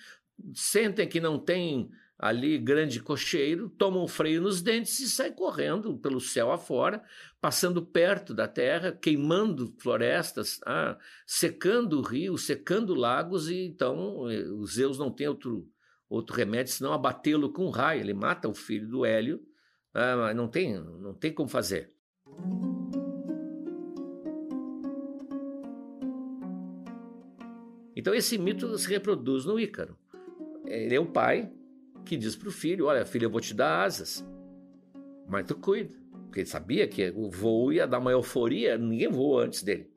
sentem 0.54 1.08
que 1.08 1.20
não 1.20 1.38
tem 1.38 1.90
ali 2.20 2.58
grande 2.58 3.00
cocheiro, 3.00 3.70
toma 3.70 4.02
um 4.02 4.06
freio 4.06 4.42
nos 4.42 4.60
dentes 4.60 5.00
e 5.00 5.08
sai 5.08 5.32
correndo 5.32 5.96
pelo 5.96 6.20
céu 6.20 6.52
afora, 6.52 7.02
passando 7.40 7.84
perto 7.84 8.34
da 8.34 8.46
terra, 8.46 8.92
queimando 8.92 9.74
florestas, 9.78 10.60
ah, 10.66 10.98
secando 11.26 12.02
rios, 12.02 12.44
secando 12.44 12.94
lagos, 12.94 13.48
e 13.48 13.64
então 13.64 14.30
eh, 14.30 14.42
os 14.42 14.74
Zeus 14.74 14.98
não 14.98 15.10
tem 15.10 15.28
outro, 15.28 15.66
outro 16.10 16.36
remédio 16.36 16.74
senão 16.74 16.92
abatê-lo 16.92 17.50
com 17.50 17.64
um 17.64 17.70
raio. 17.70 18.02
Ele 18.02 18.12
mata 18.12 18.46
o 18.46 18.54
filho 18.54 18.86
do 18.86 19.06
Hélio, 19.06 19.40
ah, 19.94 20.34
não 20.34 20.46
tem, 20.46 20.78
não 20.78 21.14
tem 21.14 21.32
como 21.32 21.48
fazer. 21.48 21.90
Então 27.96 28.14
esse 28.14 28.36
mito 28.36 28.76
se 28.76 28.88
reproduz 28.88 29.46
no 29.46 29.58
Ícaro. 29.58 29.96
Ele 30.70 30.94
é 30.94 31.00
o 31.00 31.06
pai, 31.06 31.50
que 32.04 32.16
diz 32.16 32.36
para 32.36 32.48
o 32.48 32.52
filho: 32.52 32.86
Olha, 32.86 33.04
filho, 33.04 33.26
eu 33.26 33.30
vou 33.30 33.40
te 33.40 33.52
dar 33.52 33.84
asas, 33.84 34.24
mas 35.28 35.46
tu 35.46 35.56
cuida. 35.56 35.94
Porque 36.26 36.40
ele 36.40 36.46
sabia 36.46 36.86
que 36.86 37.10
o 37.10 37.28
voo 37.28 37.72
ia 37.72 37.88
dar 37.88 37.98
uma 37.98 38.12
euforia, 38.12 38.78
ninguém 38.78 39.08
voou 39.08 39.40
antes 39.40 39.62
dele. 39.64 39.90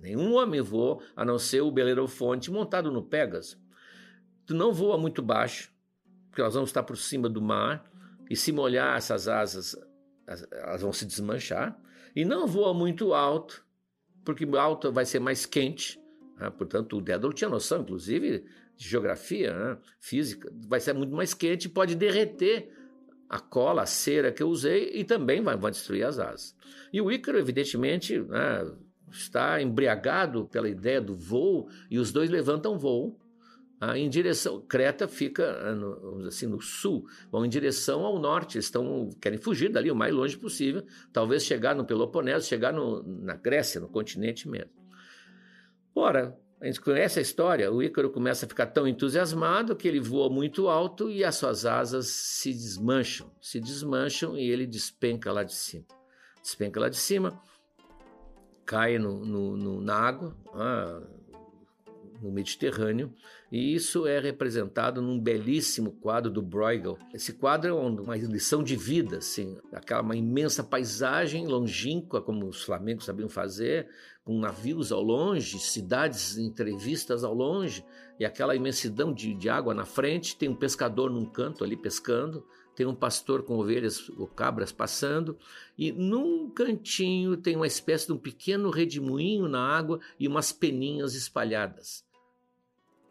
Nenhum 0.00 0.34
homem 0.34 0.60
voou, 0.60 1.00
a 1.14 1.24
não 1.24 1.38
ser 1.38 1.60
o 1.60 1.70
Belerofonte 1.70 2.50
montado 2.50 2.90
no 2.90 3.04
Pegasus. 3.04 3.56
Tu 4.44 4.54
não 4.54 4.72
voa 4.72 4.98
muito 4.98 5.22
baixo, 5.22 5.72
porque 6.28 6.42
nós 6.42 6.54
vamos 6.54 6.70
estar 6.70 6.82
por 6.82 6.96
cima 6.96 7.28
do 7.28 7.40
mar, 7.40 7.88
e 8.28 8.34
se 8.34 8.50
molhar 8.50 8.96
essas 8.96 9.28
asas, 9.28 9.76
elas 10.26 10.82
vão 10.82 10.92
se 10.92 11.04
desmanchar. 11.04 11.78
E 12.16 12.24
não 12.24 12.46
voa 12.46 12.74
muito 12.74 13.12
alto, 13.14 13.64
porque 14.24 14.44
alto 14.56 14.90
vai 14.90 15.04
ser 15.04 15.20
mais 15.20 15.46
quente. 15.46 16.00
Né? 16.36 16.50
Portanto, 16.50 16.96
o 16.96 17.00
Dédalo 17.00 17.32
tinha 17.32 17.50
noção, 17.50 17.82
inclusive, 17.82 18.44
de 18.80 18.88
geografia, 18.88 19.52
né? 19.52 19.78
física, 19.98 20.50
vai 20.66 20.80
ser 20.80 20.94
muito 20.94 21.14
mais 21.14 21.34
quente 21.34 21.66
e 21.66 21.68
pode 21.68 21.94
derreter 21.94 22.72
a 23.28 23.38
cola, 23.38 23.82
a 23.82 23.86
cera 23.86 24.32
que 24.32 24.42
eu 24.42 24.48
usei 24.48 24.90
e 24.94 25.04
também 25.04 25.42
vai, 25.42 25.54
vai 25.54 25.70
destruir 25.70 26.02
as 26.02 26.18
asas. 26.18 26.56
E 26.90 26.98
o 26.98 27.12
Ícaro, 27.12 27.38
evidentemente, 27.38 28.18
né, 28.18 28.72
está 29.12 29.60
embriagado 29.60 30.46
pela 30.46 30.66
ideia 30.66 30.98
do 30.98 31.14
voo 31.14 31.68
e 31.90 31.98
os 31.98 32.10
dois 32.10 32.30
levantam 32.30 32.78
voo 32.78 33.20
ah, 33.78 33.98
em 33.98 34.08
direção. 34.08 34.62
Creta 34.62 35.06
fica, 35.06 35.44
ah, 35.62 35.74
no, 35.74 36.26
assim, 36.26 36.46
no 36.46 36.58
sul, 36.62 37.06
vão 37.30 37.44
em 37.44 37.50
direção 37.50 38.06
ao 38.06 38.18
norte, 38.18 38.56
estão 38.56 39.10
querem 39.20 39.38
fugir 39.38 39.68
dali 39.68 39.90
o 39.90 39.94
mais 39.94 40.14
longe 40.14 40.38
possível, 40.38 40.82
talvez 41.12 41.44
chegar 41.44 41.74
no 41.74 41.84
Peloponeso, 41.84 42.48
chegar 42.48 42.72
no, 42.72 43.02
na 43.02 43.36
Grécia, 43.36 43.78
no 43.78 43.90
continente 43.90 44.48
mesmo. 44.48 44.72
Ora, 45.94 46.34
a 46.60 46.66
gente 46.66 46.80
conhece 46.80 47.18
a 47.18 47.22
história, 47.22 47.72
o 47.72 47.82
Ícaro 47.82 48.10
começa 48.10 48.44
a 48.44 48.48
ficar 48.48 48.66
tão 48.66 48.86
entusiasmado 48.86 49.74
que 49.74 49.88
ele 49.88 49.98
voa 49.98 50.28
muito 50.28 50.68
alto 50.68 51.10
e 51.10 51.24
as 51.24 51.36
suas 51.36 51.64
asas 51.64 52.08
se 52.08 52.52
desmancham, 52.52 53.30
se 53.40 53.58
desmancham 53.58 54.36
e 54.36 54.50
ele 54.50 54.66
despenca 54.66 55.32
lá 55.32 55.42
de 55.42 55.54
cima. 55.54 55.86
Despenca 56.42 56.78
lá 56.78 56.90
de 56.90 56.98
cima, 56.98 57.40
cai 58.66 58.98
no, 58.98 59.24
no, 59.24 59.56
no 59.56 59.80
na 59.80 59.94
água, 59.94 60.36
ah, 60.54 61.02
no 62.22 62.30
Mediterrâneo, 62.30 63.12
e 63.50 63.74
isso 63.74 64.06
é 64.06 64.20
representado 64.20 65.02
num 65.02 65.18
belíssimo 65.18 65.92
quadro 65.92 66.30
do 66.30 66.42
Bruegel. 66.42 66.98
Esse 67.12 67.32
quadro 67.32 67.68
é 67.68 67.72
uma 67.72 68.16
lição 68.16 68.62
de 68.62 68.76
vida, 68.76 69.18
assim, 69.18 69.58
aquela 69.72 70.02
uma 70.02 70.16
imensa 70.16 70.62
paisagem 70.62 71.46
longínqua, 71.46 72.20
como 72.20 72.46
os 72.46 72.62
flamencos 72.62 73.06
sabiam 73.06 73.28
fazer, 73.28 73.88
com 74.24 74.38
navios 74.38 74.92
ao 74.92 75.02
longe, 75.02 75.58
cidades 75.58 76.36
entrevistas 76.36 77.24
ao 77.24 77.34
longe, 77.34 77.84
e 78.18 78.24
aquela 78.24 78.54
imensidão 78.54 79.12
de, 79.12 79.34
de 79.34 79.48
água 79.48 79.74
na 79.74 79.84
frente, 79.84 80.36
tem 80.36 80.48
um 80.48 80.54
pescador 80.54 81.10
num 81.10 81.24
canto 81.24 81.64
ali 81.64 81.76
pescando, 81.76 82.46
tem 82.76 82.86
um 82.86 82.94
pastor 82.94 83.42
com 83.42 83.58
ovelhas 83.58 84.08
ou 84.10 84.26
cabras 84.26 84.70
passando, 84.70 85.36
e 85.76 85.90
num 85.90 86.48
cantinho 86.50 87.36
tem 87.36 87.56
uma 87.56 87.66
espécie 87.66 88.06
de 88.06 88.12
um 88.12 88.18
pequeno 88.18 88.70
redemoinho 88.70 89.48
na 89.48 89.60
água 89.60 89.98
e 90.18 90.28
umas 90.28 90.52
peninhas 90.52 91.14
espalhadas 91.14 92.08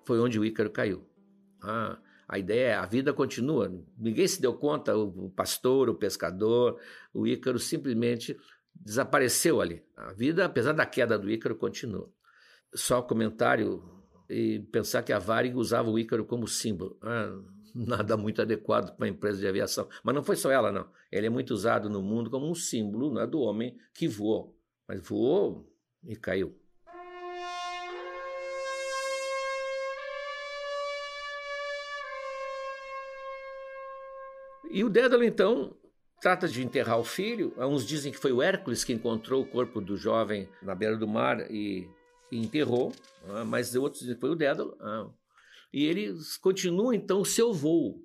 foi 0.09 0.19
onde 0.19 0.39
o 0.39 0.43
Ícaro 0.43 0.71
caiu. 0.71 1.07
Ah, 1.61 1.99
a 2.27 2.39
ideia 2.39 2.69
é 2.69 2.73
a 2.73 2.87
vida 2.87 3.13
continua. 3.13 3.71
Ninguém 3.95 4.27
se 4.27 4.41
deu 4.41 4.55
conta, 4.55 4.97
o 4.97 5.29
pastor, 5.29 5.87
o 5.87 5.93
pescador, 5.93 6.79
o 7.13 7.27
Ícaro 7.27 7.59
simplesmente 7.59 8.35
desapareceu 8.73 9.61
ali. 9.61 9.85
A 9.95 10.11
vida, 10.11 10.45
apesar 10.45 10.73
da 10.73 10.83
queda 10.83 11.15
do 11.15 11.29
Ícaro, 11.29 11.55
continua. 11.55 12.11
Só 12.73 13.03
comentário 13.03 13.83
e 14.27 14.57
pensar 14.71 15.03
que 15.03 15.13
a 15.13 15.19
Varig 15.19 15.55
usava 15.55 15.91
o 15.91 15.99
Ícaro 15.99 16.25
como 16.25 16.47
símbolo. 16.47 16.97
Ah, 17.03 17.39
nada 17.75 18.17
muito 18.17 18.41
adequado 18.41 18.95
para 18.95 19.05
uma 19.05 19.09
empresa 19.09 19.37
de 19.37 19.47
aviação. 19.47 19.87
Mas 20.03 20.15
não 20.15 20.23
foi 20.23 20.37
só 20.37 20.49
ela, 20.49 20.71
não. 20.71 20.89
Ele 21.11 21.27
é 21.27 21.29
muito 21.29 21.51
usado 21.51 21.87
no 21.87 22.01
mundo 22.01 22.31
como 22.31 22.49
um 22.49 22.55
símbolo 22.55 23.13
né, 23.13 23.27
do 23.27 23.41
homem 23.41 23.77
que 23.93 24.07
voou. 24.07 24.57
Mas 24.87 25.07
voou 25.07 25.71
e 26.03 26.15
caiu. 26.15 26.59
E 34.69 34.83
o 34.83 34.89
Dédalo, 34.89 35.23
então, 35.23 35.75
trata 36.21 36.47
de 36.47 36.63
enterrar 36.63 36.99
o 36.99 37.03
filho. 37.03 37.53
Uns 37.57 37.85
dizem 37.85 38.11
que 38.11 38.19
foi 38.19 38.31
o 38.31 38.41
Hércules 38.41 38.83
que 38.83 38.93
encontrou 38.93 39.41
o 39.41 39.45
corpo 39.47 39.81
do 39.81 39.97
jovem 39.97 40.47
na 40.61 40.75
beira 40.75 40.95
do 40.95 41.07
mar 41.07 41.49
e, 41.49 41.89
e 42.31 42.37
enterrou, 42.37 42.91
ah, 43.27 43.43
mas 43.43 43.75
outros 43.75 44.01
dizem 44.01 44.15
que 44.15 44.21
foi 44.21 44.29
o 44.29 44.35
Dédalo. 44.35 44.77
Ah. 44.79 45.09
E 45.73 45.85
ele 45.85 46.13
continua, 46.41 46.95
então, 46.95 47.21
o 47.21 47.25
seu 47.25 47.51
voo. 47.51 47.99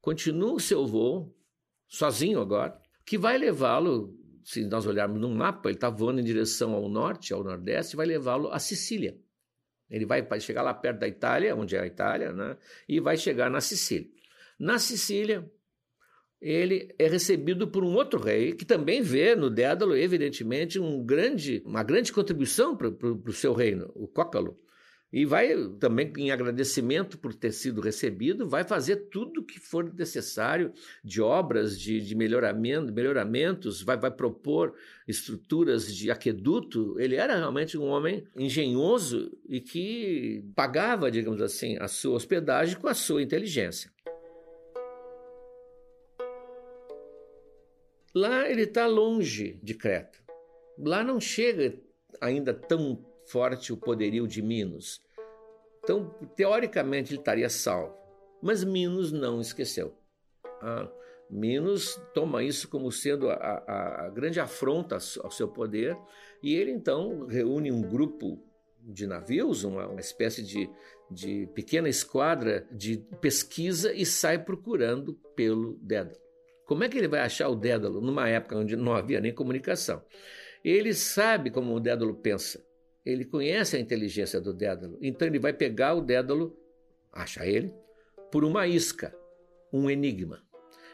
Continua 0.00 0.54
o 0.54 0.60
seu 0.60 0.86
voo, 0.86 1.32
sozinho 1.86 2.40
agora, 2.40 2.76
que 3.06 3.16
vai 3.16 3.38
levá-lo, 3.38 4.18
se 4.42 4.64
nós 4.64 4.86
olharmos 4.86 5.20
no 5.20 5.28
mapa, 5.28 5.68
ele 5.68 5.76
está 5.76 5.88
voando 5.88 6.20
em 6.20 6.24
direção 6.24 6.74
ao 6.74 6.88
norte, 6.88 7.32
ao 7.32 7.44
nordeste, 7.44 7.94
vai 7.94 8.06
levá-lo 8.06 8.50
à 8.50 8.58
Sicília. 8.58 9.16
Ele 9.88 10.06
vai 10.06 10.40
chegar 10.40 10.62
lá 10.62 10.72
perto 10.74 11.00
da 11.00 11.06
Itália, 11.06 11.54
onde 11.54 11.76
é 11.76 11.80
a 11.80 11.86
Itália, 11.86 12.32
né? 12.32 12.56
e 12.88 12.98
vai 12.98 13.16
chegar 13.16 13.50
na 13.50 13.60
Sicília. 13.60 14.08
Na 14.58 14.78
Sicília, 14.78 15.48
ele 16.42 16.92
é 16.98 17.06
recebido 17.06 17.68
por 17.68 17.84
um 17.84 17.94
outro 17.94 18.18
rei 18.20 18.52
que 18.52 18.64
também 18.64 19.00
vê 19.00 19.36
no 19.36 19.48
Dédalo, 19.48 19.96
evidentemente, 19.96 20.80
um 20.80 21.00
grande, 21.04 21.62
uma 21.64 21.84
grande 21.84 22.12
contribuição 22.12 22.76
para 22.76 22.88
o 22.88 23.32
seu 23.32 23.54
reino, 23.54 23.92
o 23.94 24.08
Cócalo. 24.08 24.58
E 25.12 25.26
vai 25.26 25.54
também, 25.78 26.10
em 26.16 26.30
agradecimento 26.30 27.18
por 27.18 27.34
ter 27.34 27.52
sido 27.52 27.82
recebido, 27.82 28.48
vai 28.48 28.64
fazer 28.64 28.96
tudo 29.10 29.42
o 29.42 29.44
que 29.44 29.60
for 29.60 29.92
necessário 29.92 30.72
de 31.04 31.20
obras, 31.20 31.78
de, 31.78 32.00
de 32.00 32.14
melhoramento, 32.14 32.92
melhoramentos, 32.92 33.82
vai, 33.82 33.98
vai 33.98 34.10
propor 34.10 34.74
estruturas 35.06 35.94
de 35.94 36.10
aqueduto. 36.10 36.98
Ele 36.98 37.14
era 37.14 37.36
realmente 37.36 37.76
um 37.76 37.84
homem 37.84 38.24
engenhoso 38.34 39.30
e 39.46 39.60
que 39.60 40.42
pagava, 40.56 41.10
digamos 41.10 41.42
assim, 41.42 41.76
a 41.78 41.88
sua 41.88 42.16
hospedagem 42.16 42.78
com 42.78 42.88
a 42.88 42.94
sua 42.94 43.22
inteligência. 43.22 43.91
Lá 48.14 48.48
ele 48.48 48.62
está 48.62 48.86
longe 48.86 49.58
de 49.62 49.74
Creta. 49.74 50.18
Lá 50.78 51.02
não 51.02 51.20
chega 51.20 51.74
ainda 52.20 52.52
tão 52.52 53.04
forte 53.26 53.72
o 53.72 53.76
poderio 53.76 54.26
de 54.26 54.42
Minos. 54.42 55.02
Então, 55.82 56.10
teoricamente, 56.36 57.12
ele 57.12 57.20
estaria 57.20 57.48
salvo. 57.48 57.96
Mas 58.42 58.62
Minos 58.62 59.12
não 59.12 59.40
esqueceu. 59.40 59.94
Ah, 60.60 60.88
Minos 61.30 62.00
toma 62.12 62.42
isso 62.44 62.68
como 62.68 62.92
sendo 62.92 63.30
a, 63.30 63.34
a, 64.04 64.10
grande 64.10 64.38
afronta 64.38 64.96
ao 64.96 65.30
seu 65.30 65.48
poder 65.48 65.96
e 66.42 66.54
ele 66.54 66.70
então 66.70 67.26
reúne 67.26 67.72
um 67.72 67.80
grupo 67.80 68.38
de 68.78 69.06
navios, 69.06 69.64
uma, 69.64 69.86
uma 69.86 70.00
espécie 70.00 70.42
de, 70.42 70.68
de 71.10 71.48
pequena 71.54 71.88
esquadra 71.88 72.66
de 72.70 72.98
pesquisa 73.20 73.94
e 73.94 74.04
sai 74.04 74.44
procurando 74.44 75.14
pelo 75.34 75.78
Dédalo. 75.80 76.20
Como 76.66 76.84
é 76.84 76.88
que 76.88 76.96
ele 76.98 77.08
vai 77.08 77.20
achar 77.20 77.48
o 77.48 77.56
Dédalo 77.56 78.00
numa 78.00 78.28
época 78.28 78.56
onde 78.56 78.76
não 78.76 78.94
havia 78.94 79.20
nem 79.20 79.34
comunicação? 79.34 80.02
Ele 80.64 80.94
sabe 80.94 81.50
como 81.50 81.74
o 81.74 81.80
Dédalo 81.80 82.14
pensa. 82.14 82.64
Ele 83.04 83.24
conhece 83.24 83.76
a 83.76 83.80
inteligência 83.80 84.40
do 84.40 84.54
Dédalo. 84.54 84.96
Então 85.02 85.26
ele 85.26 85.38
vai 85.38 85.52
pegar 85.52 85.94
o 85.94 86.00
Dédalo, 86.00 86.56
acha 87.12 87.44
ele, 87.44 87.72
por 88.30 88.44
uma 88.44 88.66
isca, 88.66 89.14
um 89.72 89.90
enigma. 89.90 90.42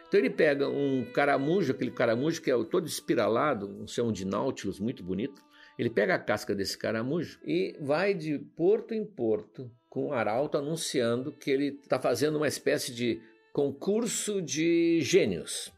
Então 0.09 0.18
ele 0.18 0.31
pega 0.31 0.68
um 0.68 1.04
caramujo, 1.12 1.72
aquele 1.72 1.90
caramujo 1.90 2.40
que 2.40 2.50
é 2.50 2.64
todo 2.64 2.87
espiralado, 2.87 3.68
um 3.68 3.87
chão 3.87 4.11
de 4.11 4.24
Nautilus 4.24 4.81
muito 4.81 5.04
bonito. 5.04 5.42
Ele 5.78 5.90
pega 5.90 6.14
a 6.14 6.18
casca 6.18 6.54
desse 6.54 6.76
caramujo 6.76 7.38
e 7.44 7.76
vai 7.81 8.14
de 8.14 8.38
porto 8.38 8.94
em 8.94 9.04
porto 9.04 9.70
com 9.88 10.09
o 10.09 10.12
arauto 10.12 10.57
anunciando 10.57 11.31
que 11.31 11.50
ele 11.50 11.78
está 11.83 12.00
fazendo 12.00 12.37
uma 12.37 12.48
espécie 12.48 12.92
de 12.92 13.20
concurso 13.58 14.40
de 14.40 15.00
gênios. 15.00 15.72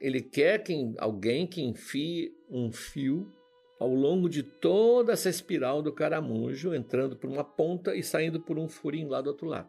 Ele 0.00 0.22
quer 0.22 0.62
que 0.62 0.94
alguém 0.96 1.46
que 1.46 1.60
enfie 1.60 2.32
um 2.48 2.72
fio 2.72 3.30
ao 3.78 3.92
longo 3.92 4.30
de 4.30 4.42
toda 4.42 5.12
essa 5.12 5.28
espiral 5.28 5.82
do 5.82 5.92
caramujo, 5.92 6.74
entrando 6.74 7.16
por 7.16 7.28
uma 7.28 7.44
ponta 7.44 7.94
e 7.94 8.02
saindo 8.02 8.40
por 8.40 8.58
um 8.58 8.66
furinho 8.66 9.10
lá 9.10 9.20
do 9.20 9.26
outro 9.26 9.46
lado. 9.46 9.68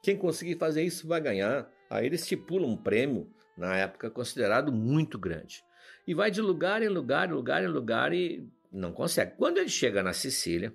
Quem 0.00 0.16
conseguir 0.16 0.56
fazer 0.56 0.84
isso 0.84 1.08
vai 1.08 1.20
ganhar 1.20 1.68
Aí 1.90 2.06
ele 2.06 2.14
estipula 2.14 2.68
um 2.68 2.76
prêmio, 2.76 3.28
na 3.58 3.76
época 3.76 4.08
considerado 4.08 4.72
muito 4.72 5.18
grande. 5.18 5.60
E 6.06 6.14
vai 6.14 6.30
de 6.30 6.40
lugar 6.40 6.82
em 6.82 6.88
lugar, 6.88 7.32
lugar 7.32 7.64
em 7.64 7.68
lugar 7.68 8.12
e 8.12 8.48
não 8.70 8.92
consegue. 8.92 9.36
Quando 9.36 9.58
ele 9.58 9.68
chega 9.68 10.04
na 10.04 10.12
Sicília, 10.12 10.72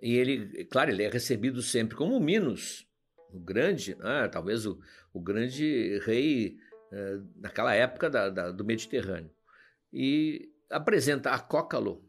e 0.00 0.16
ele, 0.16 0.64
claro, 0.64 0.90
ele 0.90 1.02
é 1.02 1.10
recebido 1.10 1.60
sempre 1.60 1.94
como 1.94 2.18
Minos, 2.18 2.87
o 3.32 3.38
grande, 3.38 3.96
ah, 4.00 4.28
talvez 4.28 4.66
o, 4.66 4.78
o 5.12 5.20
grande 5.20 5.98
rei 6.04 6.58
eh, 6.90 7.20
naquela 7.36 7.74
época 7.74 8.08
da, 8.08 8.30
da, 8.30 8.50
do 8.50 8.64
Mediterrâneo. 8.64 9.30
E 9.92 10.50
apresenta 10.70 11.30
a 11.30 11.38
Cócalo. 11.38 12.02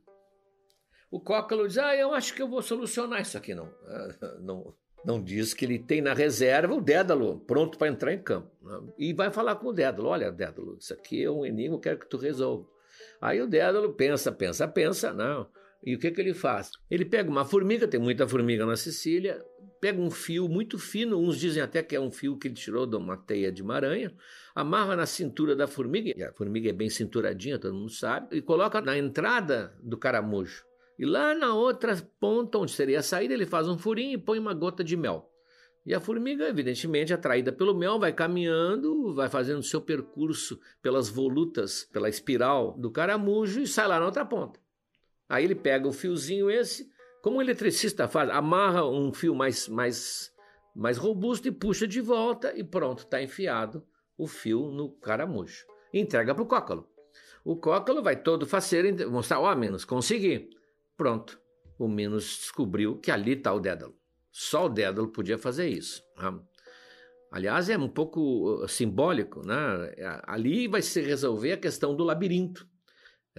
O 1.12 1.19
Cócalo 1.19 1.67
diz: 1.67 1.77
Ah, 1.77 1.95
eu 1.95 2.13
acho 2.13 2.34
que 2.34 2.41
eu 2.41 2.47
vou 2.47 2.62
solucionar 2.62 3.21
isso 3.21 3.38
aqui. 3.38 3.53
Não, 3.53 3.69
não, 4.39 4.73
não 5.03 5.21
diz 5.21 5.53
que 5.53 5.65
ele 5.65 5.79
tem 5.79 6.01
na 6.01 6.13
reserva 6.13 6.73
o 6.73 6.82
Dédalo 6.82 7.39
pronto 7.41 7.77
para 7.77 7.89
entrar 7.89 8.13
em 8.13 8.21
campo. 8.21 8.51
Né? 8.62 8.93
E 8.97 9.13
vai 9.13 9.32
falar 9.32 9.55
com 9.55 9.67
o 9.67 9.73
Dédalo: 9.73 10.10
Olha, 10.10 10.32
Dédalo, 10.32 10.77
isso 10.79 10.93
aqui 10.93 11.23
é 11.23 11.29
um 11.32 11.45
enigma, 11.45 11.75
eu 11.75 11.79
quero 11.79 11.99
que 11.99 12.08
tu 12.08 12.17
resolva. 12.17 12.67
Aí 13.21 13.41
o 13.41 13.47
Dédalo 13.47 13.93
pensa, 13.93 14.32
pensa, 14.32 14.67
pensa, 14.67 15.13
não. 15.13 15.49
E 15.84 15.96
o 15.96 16.00
que, 16.00 16.12
que 16.12 16.20
ele 16.20 16.34
faz? 16.34 16.72
Ele 16.89 17.06
pega 17.06 17.30
uma 17.30 17.46
formiga, 17.46 17.88
tem 17.88 18.00
muita 18.00 18.28
formiga 18.28 18.65
na 18.65 18.76
Sicília, 18.76 19.42
pega 19.80 20.02
um 20.02 20.12
fio 20.12 20.50
muito 20.50 20.78
fino, 20.78 21.18
uns 21.18 21.38
dizem 21.38 21.63
até 21.63 21.82
que 21.82 21.96
é 21.96 22.00
um 22.00 22.12
fio 22.12 22.38
que 22.38 22.48
ele 22.48 22.56
tirou 22.56 22.86
de 22.86 22.98
uma 22.98 23.15
teia 23.15 23.52
de 23.52 23.63
uma 23.63 23.76
aranha, 23.76 24.13
amarra 24.54 24.96
na 24.96 25.06
cintura 25.06 25.56
da 25.56 25.68
formiga, 25.68 26.12
e 26.15 26.24
a 26.24 26.34
formiga 26.34 26.70
é 26.70 26.74
bem 26.74 26.89
cinturadinha, 26.89 27.58
todo 27.58 27.74
mundo 27.74 27.92
sabe, 27.92 28.38
e 28.38 28.42
coloca 28.42 28.82
na 28.82 28.98
entrada 28.98 29.74
do 29.82 29.98
caramujo. 29.98 30.65
E 30.98 31.06
lá 31.06 31.34
na 31.34 31.54
outra 31.54 31.96
ponta, 32.20 32.58
onde 32.58 32.74
seria 32.74 33.00
a 33.00 33.04
saída, 33.04 33.34
ele 33.34 33.46
faz 33.46 33.70
um 33.70 33.78
furinho 33.78 34.15
e 34.15 34.22
põe 34.22 34.38
uma 34.38 34.54
gota 34.54 34.84
de 34.84 34.98
mel. 34.98 35.32
E 35.86 35.94
a 35.94 36.00
formiga, 36.02 36.48
evidentemente, 36.48 37.13
atraída 37.13 37.54
pelo 37.54 37.74
mel, 37.74 37.98
vai 37.98 38.12
caminhando, 38.12 39.15
vai 39.15 39.30
fazendo 39.30 39.63
seu 39.63 39.80
percurso 39.80 40.60
pelas 40.82 41.08
volutas, 41.08 41.86
pela 41.86 42.10
espiral 42.10 42.78
do 42.78 42.92
caramujo 42.92 43.62
e 43.62 43.68
sai 43.68 43.88
lá 43.88 43.98
na 43.98 44.06
outra 44.06 44.26
ponta. 44.26 44.60
Aí 45.30 45.46
ele 45.46 45.56
pega 45.56 45.88
o 45.88 45.94
fiozinho 45.94 46.50
esse, 46.50 46.89
como 47.22 47.38
o 47.38 47.42
eletricista 47.42 48.08
faz, 48.08 48.30
amarra 48.32 48.84
um 48.86 49.13
fio 49.13 49.36
mais, 49.36 49.68
mais, 49.68 50.34
mais 50.76 50.98
robusto 50.98 51.48
e 51.48 51.52
puxa 51.52 51.88
de 51.88 52.02
volta 52.02 52.52
e 52.58 52.63
pronto, 52.63 53.04
está 53.04 53.22
enfiado 53.22 53.86
o 54.18 54.28
fio 54.28 54.72
no 54.72 54.89
caramujo. 54.89 55.65
Entrega 55.94 56.34
para 56.34 56.44
o 56.44 56.48
cócalo. 56.48 56.89
O 57.44 57.56
cócalo 57.56 58.02
vai 58.02 58.22
todo 58.22 58.46
faceiro 58.46 59.10
mostrar, 59.10 59.39
ó, 59.39 59.52
oh, 59.52 59.56
Minos, 59.56 59.86
consegui. 59.86 60.50
Pronto. 60.98 61.39
O 61.78 61.88
Minos 61.88 62.26
descobriu 62.26 62.98
que 62.98 63.12
ali 63.12 63.34
está 63.34 63.54
o 63.54 63.60
Dédalo. 63.60 63.96
Só 64.32 64.65
o 64.65 64.70
Dédalo 64.70 65.08
podia 65.08 65.38
fazer 65.38 65.68
isso. 65.68 66.04
Né? 66.18 66.39
Aliás, 67.32 67.70
é 67.70 67.78
um 67.78 67.88
pouco 67.88 68.63
uh, 68.63 68.68
simbólico, 68.68 69.46
né? 69.46 69.56
Ali 70.24 70.68
vai 70.68 70.82
se 70.82 71.02
resolver 71.02 71.54
a 71.54 71.58
questão 71.58 71.96
do 71.96 72.04
labirinto. 72.04 72.68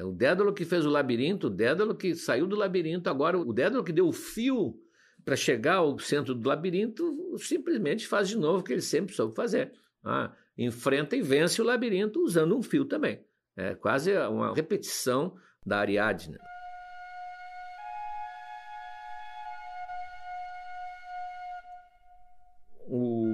É 0.00 0.04
o 0.04 0.12
Dédalo 0.12 0.54
que 0.54 0.64
fez 0.64 0.86
o 0.86 0.88
labirinto, 0.88 1.48
o 1.48 1.50
Dédalo 1.50 1.94
que 1.94 2.14
saiu 2.14 2.46
do 2.46 2.56
labirinto, 2.56 3.10
agora 3.10 3.38
o 3.38 3.52
Dédalo 3.52 3.84
que 3.84 3.92
deu 3.92 4.08
o 4.08 4.12
fio 4.12 4.80
para 5.26 5.36
chegar 5.36 5.74
ao 5.74 5.98
centro 5.98 6.34
do 6.34 6.48
labirinto, 6.48 7.36
simplesmente 7.36 8.08
faz 8.08 8.26
de 8.30 8.38
novo 8.38 8.60
o 8.60 8.62
que 8.62 8.72
ele 8.72 8.80
sempre 8.80 9.14
soube 9.14 9.34
fazer. 9.34 9.72
Ah, 10.02 10.32
enfrenta 10.56 11.14
e 11.16 11.20
vence 11.20 11.60
o 11.60 11.64
labirinto 11.66 12.24
usando 12.24 12.56
um 12.56 12.62
fio 12.62 12.86
também. 12.86 13.22
É 13.54 13.74
quase 13.74 14.16
uma 14.16 14.54
repetição 14.54 15.36
da 15.66 15.80
Ariadne. 15.80 16.38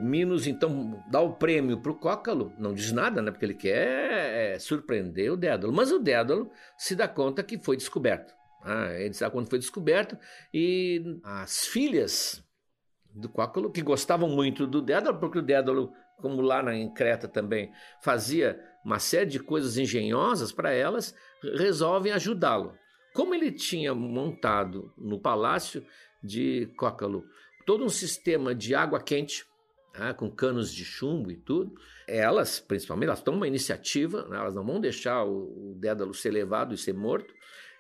Minos 0.07 0.47
então 0.47 1.03
dá 1.11 1.21
o 1.21 1.35
prêmio 1.35 1.79
para 1.79 1.93
o 1.93 1.95
Cócalo, 1.95 2.53
não 2.59 2.73
diz 2.73 2.91
nada, 2.91 3.21
né? 3.21 3.31
Porque 3.31 3.45
ele 3.45 3.55
quer 3.55 4.26
é, 4.55 4.59
surpreender 4.59 5.33
o 5.33 5.37
Dédalo. 5.37 5.73
Mas 5.73 5.91
o 5.91 5.99
Dédalo 5.99 6.51
se 6.79 6.95
dá 6.95 7.09
conta 7.09 7.43
que 7.43 7.59
foi 7.59 7.77
descoberto. 7.77 8.35
Ah, 8.63 8.93
ele 8.95 9.15
se 9.15 9.21
dá 9.21 9.31
conta 9.31 9.45
que 9.45 9.51
foi 9.51 9.59
descoberto 9.59 10.19
e 10.53 11.21
as 11.23 11.67
filhas 11.67 12.45
do 13.15 13.29
Cócalo, 13.29 13.71
que 13.71 13.81
gostavam 13.81 14.29
muito 14.29 14.67
do 14.67 14.83
Dédalo, 14.83 15.19
porque 15.19 15.39
o 15.39 15.43
Dédalo, 15.43 15.93
como 16.21 16.43
lá 16.43 16.63
na, 16.63 16.73
Creta 16.95 17.27
também, 17.27 17.73
fazia 18.03 18.61
uma 18.85 18.99
série 18.99 19.31
de 19.31 19.41
coisas 19.41 19.79
engenhosas 19.79 20.53
para 20.53 20.73
elas, 20.73 21.15
resolvem 21.57 22.13
ajudá-lo. 22.13 22.77
Como 23.15 23.35
ele 23.35 23.51
tinha 23.51 23.95
montado 23.95 24.93
no 24.99 25.19
palácio 25.19 25.85
de 26.23 26.67
Cócalo 26.77 27.25
todo 27.65 27.85
um 27.85 27.89
sistema 27.89 28.55
de 28.55 28.75
água 28.75 29.01
quente, 29.01 29.45
né, 29.99 30.13
com 30.13 30.31
canos 30.31 30.73
de 30.73 30.85
chumbo 30.85 31.31
e 31.31 31.37
tudo. 31.37 31.75
Elas, 32.07 32.61
principalmente, 32.61 33.09
elas 33.09 33.23
tomam 33.23 33.41
uma 33.41 33.49
iniciativa, 33.49 34.27
né, 34.29 34.37
elas 34.37 34.55
não 34.55 34.65
vão 34.65 34.81
deixar 34.81 35.25
o, 35.25 35.73
o 35.73 35.75
Dédalo 35.79 36.15
ser 36.15 36.31
levado 36.31 36.75
e 36.75 36.79
ser 36.79 36.95
morto. 36.95 37.33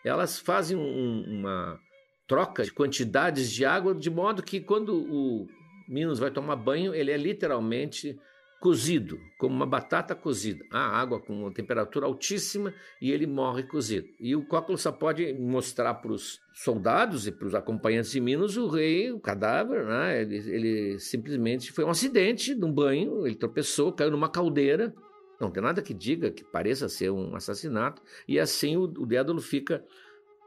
Elas 0.04 0.38
fazem 0.38 0.76
um, 0.76 1.24
uma 1.26 1.78
troca 2.26 2.64
de 2.64 2.72
quantidades 2.72 3.50
de 3.50 3.64
água, 3.64 3.94
de 3.94 4.10
modo 4.10 4.42
que 4.42 4.60
quando 4.60 4.94
o 4.94 5.46
Minos 5.88 6.18
vai 6.18 6.30
tomar 6.30 6.56
banho, 6.56 6.94
ele 6.94 7.10
é 7.10 7.16
literalmente 7.16 8.18
cozido, 8.60 9.18
como 9.38 9.54
uma 9.54 9.66
batata 9.66 10.14
cozida. 10.14 10.64
A 10.70 10.80
água 10.80 11.20
com 11.20 11.32
uma 11.32 11.52
temperatura 11.52 12.06
altíssima 12.06 12.72
e 13.00 13.10
ele 13.10 13.26
morre 13.26 13.62
cozido. 13.62 14.08
E 14.18 14.34
o 14.34 14.44
Cóculo 14.46 14.78
só 14.78 14.90
pode 14.90 15.32
mostrar 15.34 15.94
para 15.94 16.12
os 16.12 16.40
soldados 16.54 17.26
e 17.26 17.32
para 17.32 17.46
os 17.46 17.54
acompanhantes 17.54 18.10
de 18.10 18.20
Minos 18.20 18.56
o 18.56 18.66
rei, 18.66 19.12
o 19.12 19.20
cadáver, 19.20 19.84
né? 19.84 20.22
ele, 20.22 20.36
ele 20.36 20.98
simplesmente 20.98 21.70
foi 21.72 21.84
um 21.84 21.90
acidente 21.90 22.54
de 22.54 22.64
um 22.64 22.72
banho, 22.72 23.26
ele 23.26 23.36
tropeçou, 23.36 23.92
caiu 23.92 24.10
numa 24.10 24.28
caldeira. 24.28 24.94
Não 25.40 25.50
tem 25.50 25.62
nada 25.62 25.82
que 25.82 25.92
diga 25.92 26.30
que 26.30 26.42
pareça 26.42 26.88
ser 26.88 27.10
um 27.10 27.36
assassinato. 27.36 28.02
E 28.26 28.40
assim 28.40 28.76
o, 28.76 28.84
o 28.84 29.06
Dédalo 29.06 29.40
fica 29.40 29.84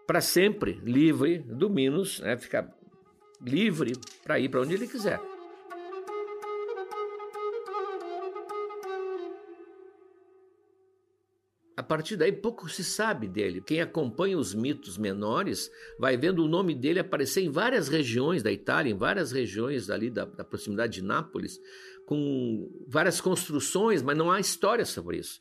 para 0.07 0.21
sempre 0.21 0.81
livre 0.83 1.39
do 1.39 1.69
Minos, 1.69 2.19
né? 2.21 2.35
fica 2.37 2.67
livre 3.41 3.93
para 4.23 4.39
ir 4.39 4.49
para 4.49 4.61
onde 4.61 4.73
ele 4.73 4.87
quiser. 4.87 5.28
A 11.79 11.83
partir 11.83 12.17
daí, 12.17 12.33
pouco 12.33 12.67
se 12.67 12.83
sabe 12.83 13.25
dele. 13.25 13.61
Quem 13.61 13.79
acompanha 13.79 14.37
os 14.37 14.53
mitos 14.53 14.97
menores 14.97 15.71
vai 15.97 16.17
vendo 16.17 16.43
o 16.43 16.47
nome 16.49 16.75
dele 16.75 16.99
aparecer 16.99 17.41
em 17.41 17.49
várias 17.49 17.87
regiões 17.87 18.43
da 18.43 18.51
Itália, 18.51 18.91
em 18.91 18.97
várias 18.97 19.31
regiões 19.31 19.89
ali 19.89 20.09
da, 20.09 20.25
da 20.25 20.43
proximidade 20.43 20.95
de 20.95 21.01
Nápoles, 21.01 21.57
com 22.05 22.69
várias 22.85 23.21
construções, 23.21 24.01
mas 24.01 24.17
não 24.17 24.29
há 24.29 24.41
história 24.41 24.83
sobre 24.83 25.19
isso. 25.19 25.39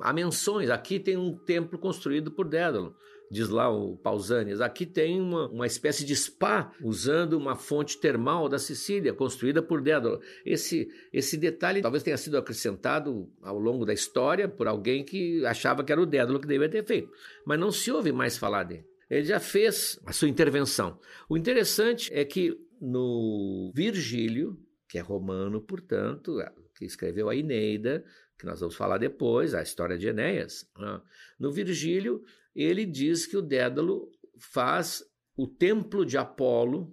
Há 0.00 0.12
menções. 0.12 0.70
Aqui 0.70 1.00
tem 1.00 1.16
um 1.16 1.36
templo 1.36 1.78
construído 1.78 2.30
por 2.30 2.48
Dédalo 2.48 2.94
diz 3.32 3.48
lá 3.48 3.70
o 3.70 3.96
Pausanias. 3.96 4.60
Aqui 4.60 4.84
tem 4.84 5.18
uma, 5.18 5.48
uma 5.48 5.66
espécie 5.66 6.04
de 6.04 6.14
spa 6.14 6.70
usando 6.82 7.32
uma 7.32 7.56
fonte 7.56 7.98
termal 7.98 8.46
da 8.46 8.58
Sicília, 8.58 9.14
construída 9.14 9.62
por 9.62 9.80
Dédalo. 9.80 10.20
Esse, 10.44 10.86
esse 11.10 11.38
detalhe 11.38 11.80
talvez 11.80 12.02
tenha 12.02 12.18
sido 12.18 12.36
acrescentado 12.36 13.32
ao 13.40 13.58
longo 13.58 13.86
da 13.86 13.94
história 13.94 14.46
por 14.46 14.68
alguém 14.68 15.02
que 15.02 15.44
achava 15.46 15.82
que 15.82 15.90
era 15.90 16.00
o 16.00 16.06
Dédalo 16.06 16.38
que 16.38 16.46
deveria 16.46 16.82
ter 16.82 16.86
feito, 16.86 17.10
mas 17.46 17.58
não 17.58 17.72
se 17.72 17.90
ouve 17.90 18.12
mais 18.12 18.36
falar 18.36 18.64
dele. 18.64 18.84
Ele 19.08 19.24
já 19.24 19.40
fez 19.40 19.98
a 20.04 20.12
sua 20.12 20.28
intervenção. 20.28 20.98
O 21.28 21.36
interessante 21.36 22.12
é 22.12 22.26
que 22.26 22.54
no 22.80 23.72
Virgílio, 23.74 24.58
que 24.88 24.98
é 24.98 25.00
romano, 25.00 25.60
portanto, 25.60 26.36
que 26.76 26.84
escreveu 26.84 27.30
a 27.30 27.36
Eneida, 27.36 28.04
que 28.42 28.46
nós 28.46 28.58
vamos 28.58 28.74
falar 28.74 28.98
depois, 28.98 29.54
a 29.54 29.62
história 29.62 29.96
de 29.96 30.08
Enéas, 30.08 30.68
né? 30.76 31.00
no 31.38 31.52
Virgílio 31.52 32.24
ele 32.54 32.84
diz 32.84 33.24
que 33.24 33.36
o 33.36 33.40
Dédalo 33.40 34.10
faz 34.36 35.04
o 35.36 35.46
templo 35.46 36.04
de 36.04 36.18
Apolo 36.18 36.92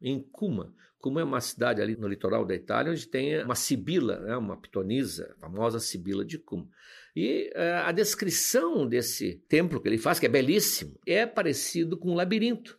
em 0.00 0.20
Cuma. 0.20 0.74
Cuma 0.98 1.22
é 1.22 1.24
uma 1.24 1.40
cidade 1.40 1.80
ali 1.80 1.96
no 1.96 2.06
litoral 2.06 2.44
da 2.44 2.54
Itália 2.54 2.92
onde 2.92 3.08
tem 3.08 3.42
uma 3.42 3.54
sibila, 3.54 4.20
né, 4.20 4.36
uma 4.36 4.56
pitonisa, 4.56 5.34
a 5.34 5.40
famosa 5.40 5.80
sibila 5.80 6.26
de 6.26 6.38
Cuma. 6.38 6.68
E 7.16 7.50
uh, 7.56 7.86
a 7.86 7.92
descrição 7.92 8.86
desse 8.86 9.42
templo 9.48 9.80
que 9.80 9.88
ele 9.88 9.98
faz, 9.98 10.20
que 10.20 10.26
é 10.26 10.28
belíssimo, 10.28 11.00
é 11.06 11.24
parecido 11.24 11.96
com 11.96 12.10
um 12.10 12.14
labirinto. 12.14 12.78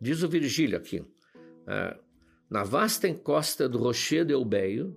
Diz 0.00 0.22
o 0.22 0.28
Virgílio 0.28 0.78
aqui. 0.78 1.00
Uh, 1.00 2.00
na 2.48 2.62
vasta 2.62 3.08
encosta 3.08 3.68
do 3.68 3.78
Rochedo 3.78 4.32
Eubeio, 4.32 4.96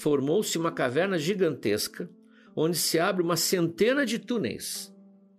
formou-se 0.00 0.56
uma 0.58 0.72
caverna 0.72 1.18
gigantesca, 1.18 2.10
onde 2.56 2.76
se 2.76 2.98
abre 2.98 3.22
uma 3.22 3.36
centena 3.36 4.04
de 4.04 4.18
túneis 4.18 4.90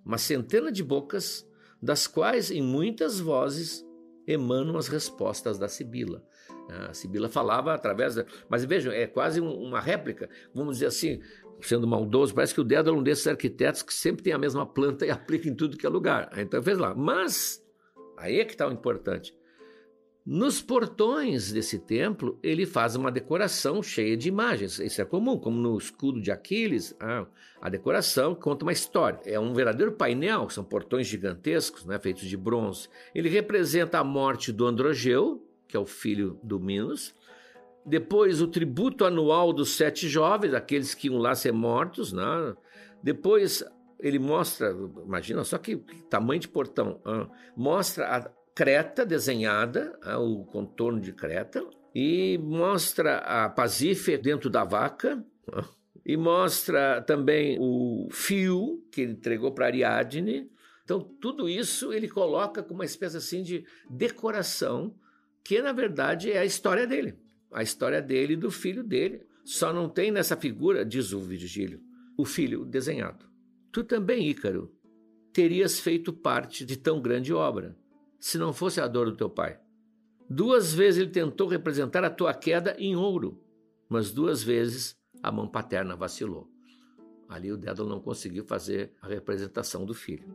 uma 0.06 0.18
centena 0.18 0.72
de 0.72 0.84
bocas, 0.84 1.48
das 1.82 2.08
quais 2.08 2.52
em 2.52 2.62
muitas 2.62 3.20
vozes 3.20 3.86
emanam 4.28 4.78
as 4.78 4.88
respostas 4.88 5.58
da 5.58 5.68
Sibila. 5.68 6.24
A 6.70 6.94
Sibila 6.94 7.28
falava 7.28 7.74
através 7.74 8.16
da... 8.16 8.26
Mas 8.50 8.64
vejam, 8.64 8.94
é 8.94 9.08
quase 9.08 9.42
uma 9.42 9.80
réplica, 9.80 10.30
vamos 10.54 10.76
dizer 10.76 10.88
assim, 10.88 11.22
sendo 11.62 11.88
maldoso, 11.88 12.34
parece 12.34 12.54
que 12.54 12.62
o 12.62 12.64
Dédalo 12.64 12.98
é 12.98 13.00
um 13.00 13.04
desses 13.04 13.28
arquitetos 13.28 13.82
que 13.82 13.94
sempre 13.94 14.24
tem 14.24 14.34
a 14.34 14.38
mesma 14.38 14.66
planta 14.66 15.06
e 15.06 15.10
aplica 15.12 15.50
em 15.50 15.56
tudo 15.56 15.78
que 15.78 15.86
é 15.86 15.90
lugar. 15.90 16.32
Então 16.38 16.62
fez 16.62 16.78
lá. 16.78 16.96
Mas, 16.96 17.64
aí 18.18 18.40
é 18.40 18.46
que 18.46 18.54
está 18.54 18.68
o 18.68 18.72
importante. 18.72 19.36
Nos 20.24 20.62
portões 20.62 21.52
desse 21.52 21.80
templo, 21.80 22.38
ele 22.44 22.68
faz 22.68 22.96
uma 22.96 23.12
decoração 23.12 23.82
cheia 23.82 24.16
de 24.16 24.30
imagens. 24.30 24.80
Isso 24.80 25.02
é 25.02 25.06
comum, 25.06 25.36
como 25.36 25.58
no 25.58 25.76
escudo 25.76 26.22
de 26.22 26.32
Aquiles, 26.32 26.96
a 27.60 27.70
decoração 27.70 28.36
conta 28.36 28.64
uma 28.64 28.72
história. 28.72 29.20
É 29.26 29.40
um 29.40 29.52
verdadeiro 29.52 29.94
painel, 29.94 30.48
são 30.50 30.64
portões 30.64 31.08
gigantescos, 31.08 31.86
né, 31.86 31.98
feitos 31.98 32.26
de 32.26 32.38
bronze. 32.38 32.88
Ele 33.16 33.30
representa 33.30 33.98
a 33.98 34.04
morte 34.04 34.52
do 34.52 34.68
Androgeu, 34.68 35.44
que 35.68 35.76
é 35.76 35.80
o 35.80 35.88
filho 35.88 36.40
do 36.44 36.60
Minos. 36.60 37.16
Depois, 37.84 38.42
o 38.42 38.48
tributo 38.48 39.06
anual 39.06 39.52
dos 39.52 39.76
sete 39.76 40.08
jovens, 40.08 40.54
aqueles 40.54 40.94
que 40.94 41.08
iam 41.08 41.18
lá 41.18 41.34
ser 41.34 41.52
mortos. 41.52 42.14
Né? 42.14 42.24
Depois, 43.02 43.64
ele 44.00 44.20
mostra, 44.20 44.70
imagina 45.04 45.44
só 45.44 45.58
que, 45.58 45.78
tamanho 46.12 46.42
de 46.42 46.48
portão, 46.48 47.02
mostra 47.58 48.06
a 48.06 48.41
Creta 48.54 49.06
desenhada, 49.06 49.98
né, 50.04 50.16
o 50.18 50.44
contorno 50.44 51.00
de 51.00 51.14
Creta, 51.14 51.66
e 51.96 52.38
mostra 52.38 53.18
a 53.20 53.50
Pasífae 53.50 54.18
dentro 54.18 54.50
da 54.50 54.64
vaca, 54.64 55.16
né, 55.16 55.64
e 56.06 56.18
mostra 56.18 57.02
também 57.02 57.58
o 57.60 58.10
fio 58.12 58.84
que 58.92 59.02
ele 59.02 59.14
entregou 59.14 59.52
para 59.52 59.68
Ariadne. 59.68 60.50
Então, 60.84 61.00
tudo 61.00 61.48
isso 61.48 61.94
ele 61.94 62.10
coloca 62.10 62.62
como 62.62 62.80
uma 62.80 62.86
espécie 62.86 63.18
assim 63.18 63.44
de 63.44 63.66
decoração, 63.90 64.96
que 65.44 65.62
na 65.62 65.72
verdade 65.72 66.32
é 66.32 66.40
a 66.40 66.46
história 66.46 66.86
dele, 66.86 67.18
a 67.52 67.64
história 67.64 68.02
dele 68.02 68.34
e 68.34 68.38
do 68.38 68.52
filho 68.52 68.84
dele. 68.84 69.26
Só 69.46 69.72
não 69.72 69.88
tem 69.88 70.12
nessa 70.12 70.36
figura, 70.36 70.86
diz 70.86 71.14
o 71.14 71.20
Virgílio, 71.20 71.82
o 72.18 72.26
filho 72.26 72.66
desenhado. 72.66 73.26
Tu 73.72 73.84
também, 73.84 74.28
Ícaro, 74.28 74.72
terias 75.32 75.80
feito 75.80 76.12
parte 76.12 76.66
de 76.66 76.78
tão 76.78 77.02
grande 77.02 77.34
obra 77.34 77.76
se 78.22 78.38
não 78.38 78.54
fosse 78.54 78.80
a 78.80 78.88
dor 78.88 79.08
do 79.08 79.18
teu 79.18 79.30
pai. 79.30 79.60
Duas 80.30 80.74
vezes 80.74 81.02
ele 81.02 81.10
tentou 81.10 81.48
representar 81.48 82.06
a 82.06 82.10
tua 82.10 82.34
queda 82.34 82.76
em 82.78 82.96
ouro, 82.96 83.44
mas 83.90 84.14
duas 84.14 84.44
vezes 84.44 84.96
a 85.22 85.32
mão 85.32 85.48
paterna 85.48 85.96
vacilou. 85.96 86.48
Ali 87.28 87.52
o 87.52 87.58
Dédalo 87.58 87.90
não 87.90 88.00
conseguiu 88.00 88.46
fazer 88.46 88.94
a 89.02 89.08
representação 89.08 89.86
do 89.86 89.94
filho. 89.94 90.28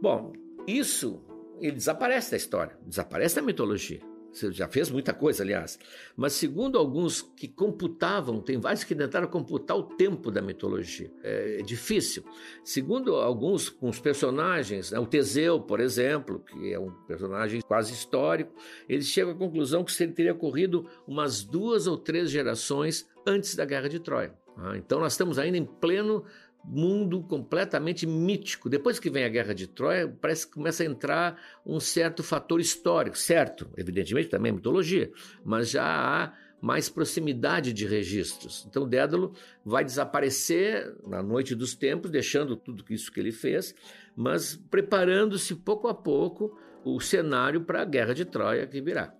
Bom, 0.00 0.32
isso 0.66 1.24
ele 1.58 1.72
desaparece 1.72 2.32
da 2.32 2.36
história, 2.36 2.78
desaparece 2.86 3.36
da 3.36 3.42
mitologia. 3.42 4.00
Você 4.32 4.52
já 4.52 4.68
fez 4.68 4.90
muita 4.90 5.12
coisa, 5.12 5.42
aliás. 5.42 5.78
Mas, 6.16 6.34
segundo 6.34 6.78
alguns 6.78 7.22
que 7.22 7.48
computavam, 7.48 8.40
tem 8.40 8.58
vários 8.58 8.84
que 8.84 8.94
tentaram 8.94 9.26
computar 9.26 9.76
o 9.76 9.82
tempo 9.82 10.30
da 10.30 10.42
mitologia. 10.42 11.10
É, 11.22 11.60
é 11.60 11.62
difícil. 11.62 12.24
Segundo 12.62 13.14
alguns, 13.14 13.68
com 13.68 13.88
os 13.88 13.98
personagens, 13.98 14.90
né, 14.90 14.98
o 14.98 15.06
Teseu, 15.06 15.60
por 15.60 15.80
exemplo, 15.80 16.40
que 16.40 16.72
é 16.72 16.78
um 16.78 16.90
personagem 17.06 17.60
quase 17.62 17.92
histórico, 17.92 18.52
eles 18.88 19.06
chegam 19.06 19.32
à 19.32 19.36
conclusão 19.36 19.82
que 19.82 20.02
ele 20.02 20.12
teria 20.12 20.32
ocorrido 20.32 20.86
umas 21.06 21.42
duas 21.42 21.86
ou 21.86 21.96
três 21.96 22.30
gerações 22.30 23.08
antes 23.26 23.54
da 23.54 23.64
Guerra 23.64 23.88
de 23.88 23.98
Troia. 23.98 24.34
Ah, 24.60 24.76
então, 24.76 24.98
nós 24.98 25.12
estamos 25.12 25.38
ainda 25.38 25.56
em 25.56 25.64
pleno 25.64 26.24
mundo 26.64 27.22
completamente 27.22 28.06
mítico. 28.06 28.68
Depois 28.68 28.98
que 28.98 29.10
vem 29.10 29.24
a 29.24 29.28
Guerra 29.28 29.54
de 29.54 29.66
Troia, 29.66 30.08
parece 30.20 30.46
que 30.46 30.54
começa 30.54 30.82
a 30.82 30.86
entrar 30.86 31.40
um 31.64 31.80
certo 31.80 32.22
fator 32.22 32.60
histórico, 32.60 33.16
certo? 33.16 33.70
Evidentemente 33.76 34.28
também 34.28 34.50
é 34.50 34.54
mitologia, 34.54 35.10
mas 35.44 35.70
já 35.70 35.84
há 35.84 36.32
mais 36.60 36.88
proximidade 36.88 37.72
de 37.72 37.86
registros. 37.86 38.66
Então 38.68 38.88
Dédalo 38.88 39.32
vai 39.64 39.84
desaparecer 39.84 40.94
na 41.06 41.22
noite 41.22 41.54
dos 41.54 41.74
tempos, 41.74 42.10
deixando 42.10 42.56
tudo 42.56 42.84
isso 42.90 43.12
que 43.12 43.20
ele 43.20 43.32
fez, 43.32 43.74
mas 44.16 44.56
preparando-se 44.56 45.54
pouco 45.54 45.88
a 45.88 45.94
pouco 45.94 46.58
o 46.84 47.00
cenário 47.00 47.62
para 47.62 47.82
a 47.82 47.84
Guerra 47.84 48.14
de 48.14 48.24
Troia 48.24 48.66
que 48.66 48.80
virá. 48.80 49.14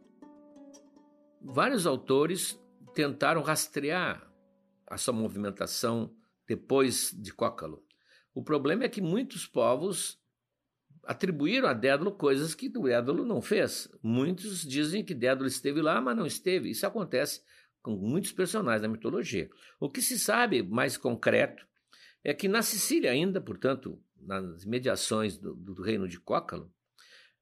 Vários 1.41 1.87
autores 1.87 2.61
tentaram 2.95 3.43
rastrear 3.43 4.29
a 4.87 4.97
sua 4.97 5.15
movimentação 5.15 6.11
depois 6.49 7.15
de 7.17 7.33
Cócalo. 7.33 7.85
O 8.35 8.43
problema 8.43 8.85
é 8.85 8.89
que 8.89 9.03
muitos 9.03 9.47
povos 9.47 10.19
atribuíram 11.05 11.69
a 11.69 11.75
Dédalo 11.75 12.13
coisas 12.13 12.55
que 12.55 12.69
Dédalo 12.69 13.25
não 13.25 13.43
fez. 13.43 13.89
Muitos 14.03 14.63
dizem 14.63 15.05
que 15.05 15.15
Dédalo 15.15 15.47
esteve 15.47 15.83
lá, 15.83 16.01
mas 16.01 16.17
não 16.17 16.27
esteve. 16.27 16.71
Isso 16.71 16.87
acontece 16.87 17.43
com 17.83 17.97
muitos 17.97 18.33
personagens 18.33 18.83
da 18.83 18.89
mitologia. 18.89 19.49
O 19.79 19.91
que 19.91 20.01
se 20.01 20.19
sabe 20.19 20.63
mais 20.63 20.97
concreto 20.97 21.67
é 22.25 22.33
que 22.35 22.49
na 22.49 22.63
Sicília 22.63 23.11
ainda, 23.11 23.41
portanto, 23.41 24.03
nas 24.21 24.65
mediações 24.65 25.39
do, 25.39 25.55
do 25.55 25.83
reino 25.83 26.09
de 26.09 26.19
Cócalo, 26.19 26.73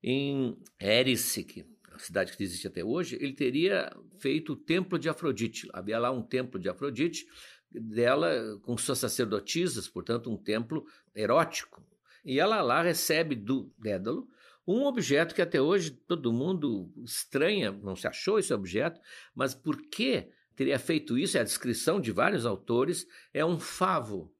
em 0.03 0.57
Erice, 0.81 1.67
a 1.97 1.99
cidade 1.99 2.37
que 2.37 2.43
existe 2.43 2.67
até 2.67 2.85
hoje, 2.85 3.17
ele 3.21 3.33
teria 3.33 3.91
feito 4.19 4.53
o 4.53 4.57
templo 4.57 4.99
de 4.99 5.09
Afrodite. 5.09 5.69
Havia 5.73 5.99
lá 5.99 6.11
um 6.11 6.23
templo 6.23 6.61
de 6.61 6.69
Afrodite, 6.69 7.27
dela 7.71 8.59
com 8.63 8.77
suas 8.77 8.99
sacerdotisas, 8.99 9.89
portanto, 9.89 10.31
um 10.31 10.37
templo 10.37 10.87
erótico. 11.15 11.83
E 12.25 12.41
ela 12.41 12.61
lá 12.63 12.83
recebe 12.83 13.35
do 13.35 13.73
Dédalo 13.79 14.29
um 14.67 14.85
objeto 14.85 15.35
que 15.35 15.41
até 15.41 15.61
hoje 15.61 15.93
todo 15.93 16.33
mundo 16.33 16.93
estranha, 17.05 17.71
não 17.71 17.95
se 17.95 18.09
achou 18.09 18.39
esse 18.39 18.53
objeto, 18.53 19.01
mas 19.35 19.55
por 19.55 19.81
que 19.81 20.29
teria 20.57 20.79
feito 20.79 21.17
isso? 21.17 21.39
É 21.39 21.41
a 21.41 21.45
descrição 21.45 22.01
de 22.01 22.11
vários 22.11 22.45
autores, 22.45 23.07
é 23.33 23.45
um 23.45 23.61
favo. 23.61 24.35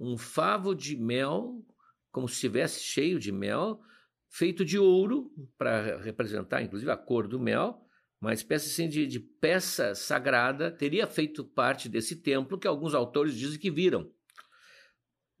Um 0.00 0.18
favo 0.18 0.74
de 0.74 0.96
mel, 0.96 1.64
como 2.10 2.28
se 2.28 2.34
estivesse 2.34 2.80
cheio 2.80 3.20
de 3.20 3.30
mel, 3.30 3.80
feito 4.28 4.64
de 4.64 4.78
ouro, 4.78 5.30
para 5.56 5.98
representar 5.98 6.60
inclusive 6.62 6.90
a 6.90 6.96
cor 6.96 7.28
do 7.28 7.38
mel, 7.38 7.86
uma 8.22 8.32
espécie 8.32 8.68
assim, 8.68 8.88
de, 8.88 9.04
de 9.04 9.18
peça 9.18 9.96
sagrada, 9.96 10.70
teria 10.70 11.08
feito 11.08 11.44
parte 11.44 11.88
desse 11.88 12.14
templo 12.14 12.56
que 12.56 12.68
alguns 12.68 12.94
autores 12.94 13.34
dizem 13.34 13.58
que 13.58 13.68
viram. 13.68 14.08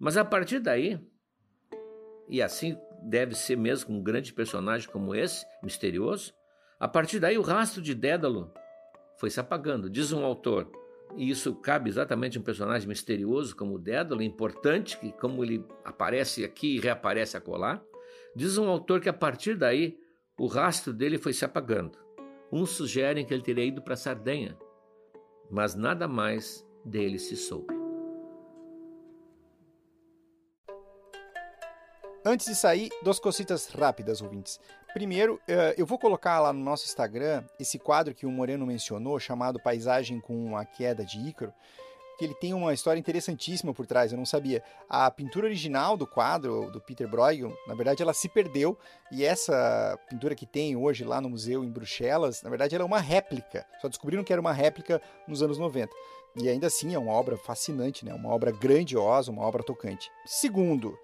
Mas 0.00 0.16
a 0.16 0.24
partir 0.24 0.58
daí, 0.58 0.98
e 2.28 2.42
assim 2.42 2.76
deve 3.04 3.36
ser 3.36 3.56
mesmo 3.56 3.86
com 3.86 3.92
um 3.94 4.02
grande 4.02 4.32
personagem 4.32 4.90
como 4.90 5.14
esse, 5.14 5.46
misterioso, 5.62 6.34
a 6.80 6.88
partir 6.88 7.20
daí 7.20 7.38
o 7.38 7.42
rastro 7.42 7.80
de 7.80 7.94
Dédalo 7.94 8.52
foi 9.16 9.30
se 9.30 9.38
apagando, 9.38 9.88
diz 9.88 10.10
um 10.10 10.24
autor. 10.24 10.68
E 11.16 11.30
isso 11.30 11.54
cabe 11.54 11.88
exatamente 11.88 12.36
a 12.36 12.40
um 12.40 12.44
personagem 12.44 12.88
misterioso 12.88 13.54
como 13.54 13.74
o 13.74 13.78
Dédalo, 13.78 14.22
importante, 14.22 14.98
que 14.98 15.12
como 15.12 15.44
ele 15.44 15.64
aparece 15.84 16.44
aqui 16.44 16.76
e 16.76 16.80
reaparece 16.80 17.36
acolá. 17.36 17.80
Diz 18.34 18.58
um 18.58 18.68
autor 18.68 19.00
que 19.00 19.08
a 19.08 19.12
partir 19.12 19.54
daí 19.54 19.98
o 20.36 20.46
rastro 20.46 20.92
dele 20.92 21.18
foi 21.18 21.32
se 21.32 21.44
apagando. 21.44 22.02
Uns 22.52 22.72
sugerem 22.72 23.24
que 23.24 23.32
ele 23.32 23.42
teria 23.42 23.64
ido 23.64 23.80
para 23.80 23.96
Sardenha, 23.96 24.58
mas 25.50 25.74
nada 25.74 26.06
mais 26.06 26.62
dele 26.84 27.18
se 27.18 27.34
soube. 27.34 27.74
Antes 32.24 32.46
de 32.46 32.54
sair, 32.54 32.90
duas 33.02 33.18
cositas 33.18 33.68
rápidas, 33.68 34.20
ouvintes. 34.20 34.60
Primeiro, 34.92 35.40
eh, 35.48 35.74
eu 35.78 35.86
vou 35.86 35.98
colocar 35.98 36.38
lá 36.40 36.52
no 36.52 36.62
nosso 36.62 36.84
Instagram 36.84 37.42
esse 37.58 37.78
quadro 37.78 38.14
que 38.14 38.26
o 38.26 38.30
Moreno 38.30 38.66
mencionou, 38.66 39.18
chamado 39.18 39.58
Paisagem 39.58 40.20
com 40.20 40.54
a 40.54 40.64
Queda 40.64 41.04
de 41.04 41.18
Ícaro 41.18 41.52
que 42.18 42.24
ele 42.24 42.34
tem 42.34 42.52
uma 42.54 42.72
história 42.72 42.98
interessantíssima 42.98 43.72
por 43.72 43.86
trás, 43.86 44.12
eu 44.12 44.18
não 44.18 44.26
sabia. 44.26 44.62
A 44.88 45.10
pintura 45.10 45.46
original 45.46 45.96
do 45.96 46.06
quadro, 46.06 46.70
do 46.70 46.80
Peter 46.80 47.08
Bruegel, 47.08 47.56
na 47.66 47.74
verdade 47.74 48.02
ela 48.02 48.14
se 48.14 48.28
perdeu, 48.28 48.78
e 49.10 49.24
essa 49.24 49.98
pintura 50.08 50.34
que 50.34 50.46
tem 50.46 50.76
hoje 50.76 51.04
lá 51.04 51.20
no 51.20 51.30
museu 51.30 51.64
em 51.64 51.70
Bruxelas, 51.70 52.42
na 52.42 52.50
verdade 52.50 52.74
ela 52.74 52.84
é 52.84 52.86
uma 52.86 53.00
réplica. 53.00 53.66
Só 53.80 53.88
descobriram 53.88 54.24
que 54.24 54.32
era 54.32 54.40
uma 54.40 54.52
réplica 54.52 55.00
nos 55.26 55.42
anos 55.42 55.58
90. 55.58 55.92
E 56.36 56.48
ainda 56.48 56.66
assim 56.66 56.94
é 56.94 56.98
uma 56.98 57.12
obra 57.12 57.36
fascinante, 57.36 58.04
né? 58.04 58.14
uma 58.14 58.30
obra 58.30 58.50
grandiosa, 58.50 59.30
uma 59.30 59.42
obra 59.42 59.62
tocante. 59.62 60.10
Segundo, 60.24 60.98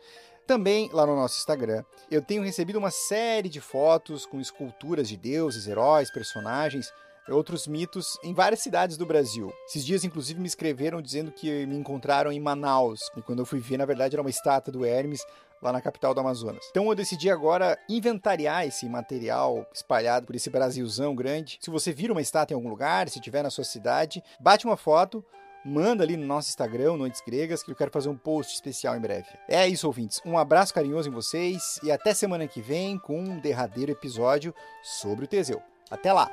também 0.47 0.89
lá 0.93 1.05
no 1.05 1.15
nosso 1.15 1.39
Instagram, 1.39 1.85
eu 2.11 2.23
tenho 2.23 2.43
recebido 2.43 2.79
uma 2.79 2.91
série 2.91 3.51
de 3.51 3.61
fotos 3.61 4.25
com 4.25 4.41
esculturas 4.41 5.07
de 5.07 5.17
deuses, 5.17 5.67
heróis, 5.67 6.11
personagens 6.11 6.91
outros 7.31 7.67
mitos 7.67 8.19
em 8.23 8.33
várias 8.33 8.61
cidades 8.61 8.97
do 8.97 9.07
Brasil. 9.07 9.53
Esses 9.67 9.85
dias, 9.85 10.05
inclusive, 10.05 10.41
me 10.41 10.47
escreveram 10.47 11.03
dizendo 11.03 11.31
que 11.31 11.67
me 11.67 11.77
encontraram 11.77 12.33
em 12.33 12.41
Manaus. 12.41 13.01
E 13.17 13.23
quando 13.23 13.41
eu 13.41 13.47
fui 13.47 13.61
ver, 13.61 13.79
na 13.79 13.85
verdade, 13.85 14.15
era 14.15 14.23
uma 14.23 14.31
estátua 14.31 14.73
do 14.73 14.85
Hermes 14.85 15.25
lá 15.61 15.73
na 15.73 15.81
capital 15.81 16.15
do 16.15 16.21
Amazonas. 16.21 16.67
Então 16.71 16.89
eu 16.89 16.95
decidi 16.95 17.31
agora 17.31 17.79
inventariar 17.89 18.67
esse 18.67 18.89
material 18.89 19.67
espalhado 19.73 20.27
por 20.27 20.37
esse 20.37 20.51
Brasilzão 20.51 21.15
grande. 21.15 21.59
Se 21.61 21.71
você 21.71 21.93
vira 21.93 22.13
uma 22.13 22.23
estátua 22.23 22.55
em 22.55 22.57
algum 22.57 22.69
lugar, 22.69 23.09
se 23.09 23.21
tiver 23.21 23.43
na 23.43 23.51
sua 23.51 23.65
cidade, 23.65 24.23
bate 24.41 24.65
uma 24.65 24.77
foto, 24.77 25.25
manda 25.65 26.05
ali 26.05 26.17
no 26.17 26.27
nosso 26.27 26.49
Instagram, 26.49 26.97
Noites 26.97 27.21
Gregas, 27.21 27.63
que 27.63 27.71
eu 27.71 27.77
quero 27.77 27.91
fazer 27.91 28.09
um 28.09 28.17
post 28.17 28.55
especial 28.55 28.97
em 28.97 29.01
breve. 29.01 29.29
É 29.49 29.67
isso, 29.67 29.87
ouvintes. 29.87 30.21
Um 30.25 30.39
abraço 30.39 30.73
carinhoso 30.73 31.09
em 31.09 31.13
vocês 31.13 31.79
e 31.83 31.91
até 31.91 32.15
semana 32.15 32.47
que 32.47 32.61
vem 32.61 32.99
com 32.99 33.19
um 33.19 33.39
derradeiro 33.39 33.93
episódio 33.93 34.55
sobre 34.83 35.25
o 35.25 35.29
Teseu. 35.29 35.63
Até 35.91 36.13
lá! 36.13 36.31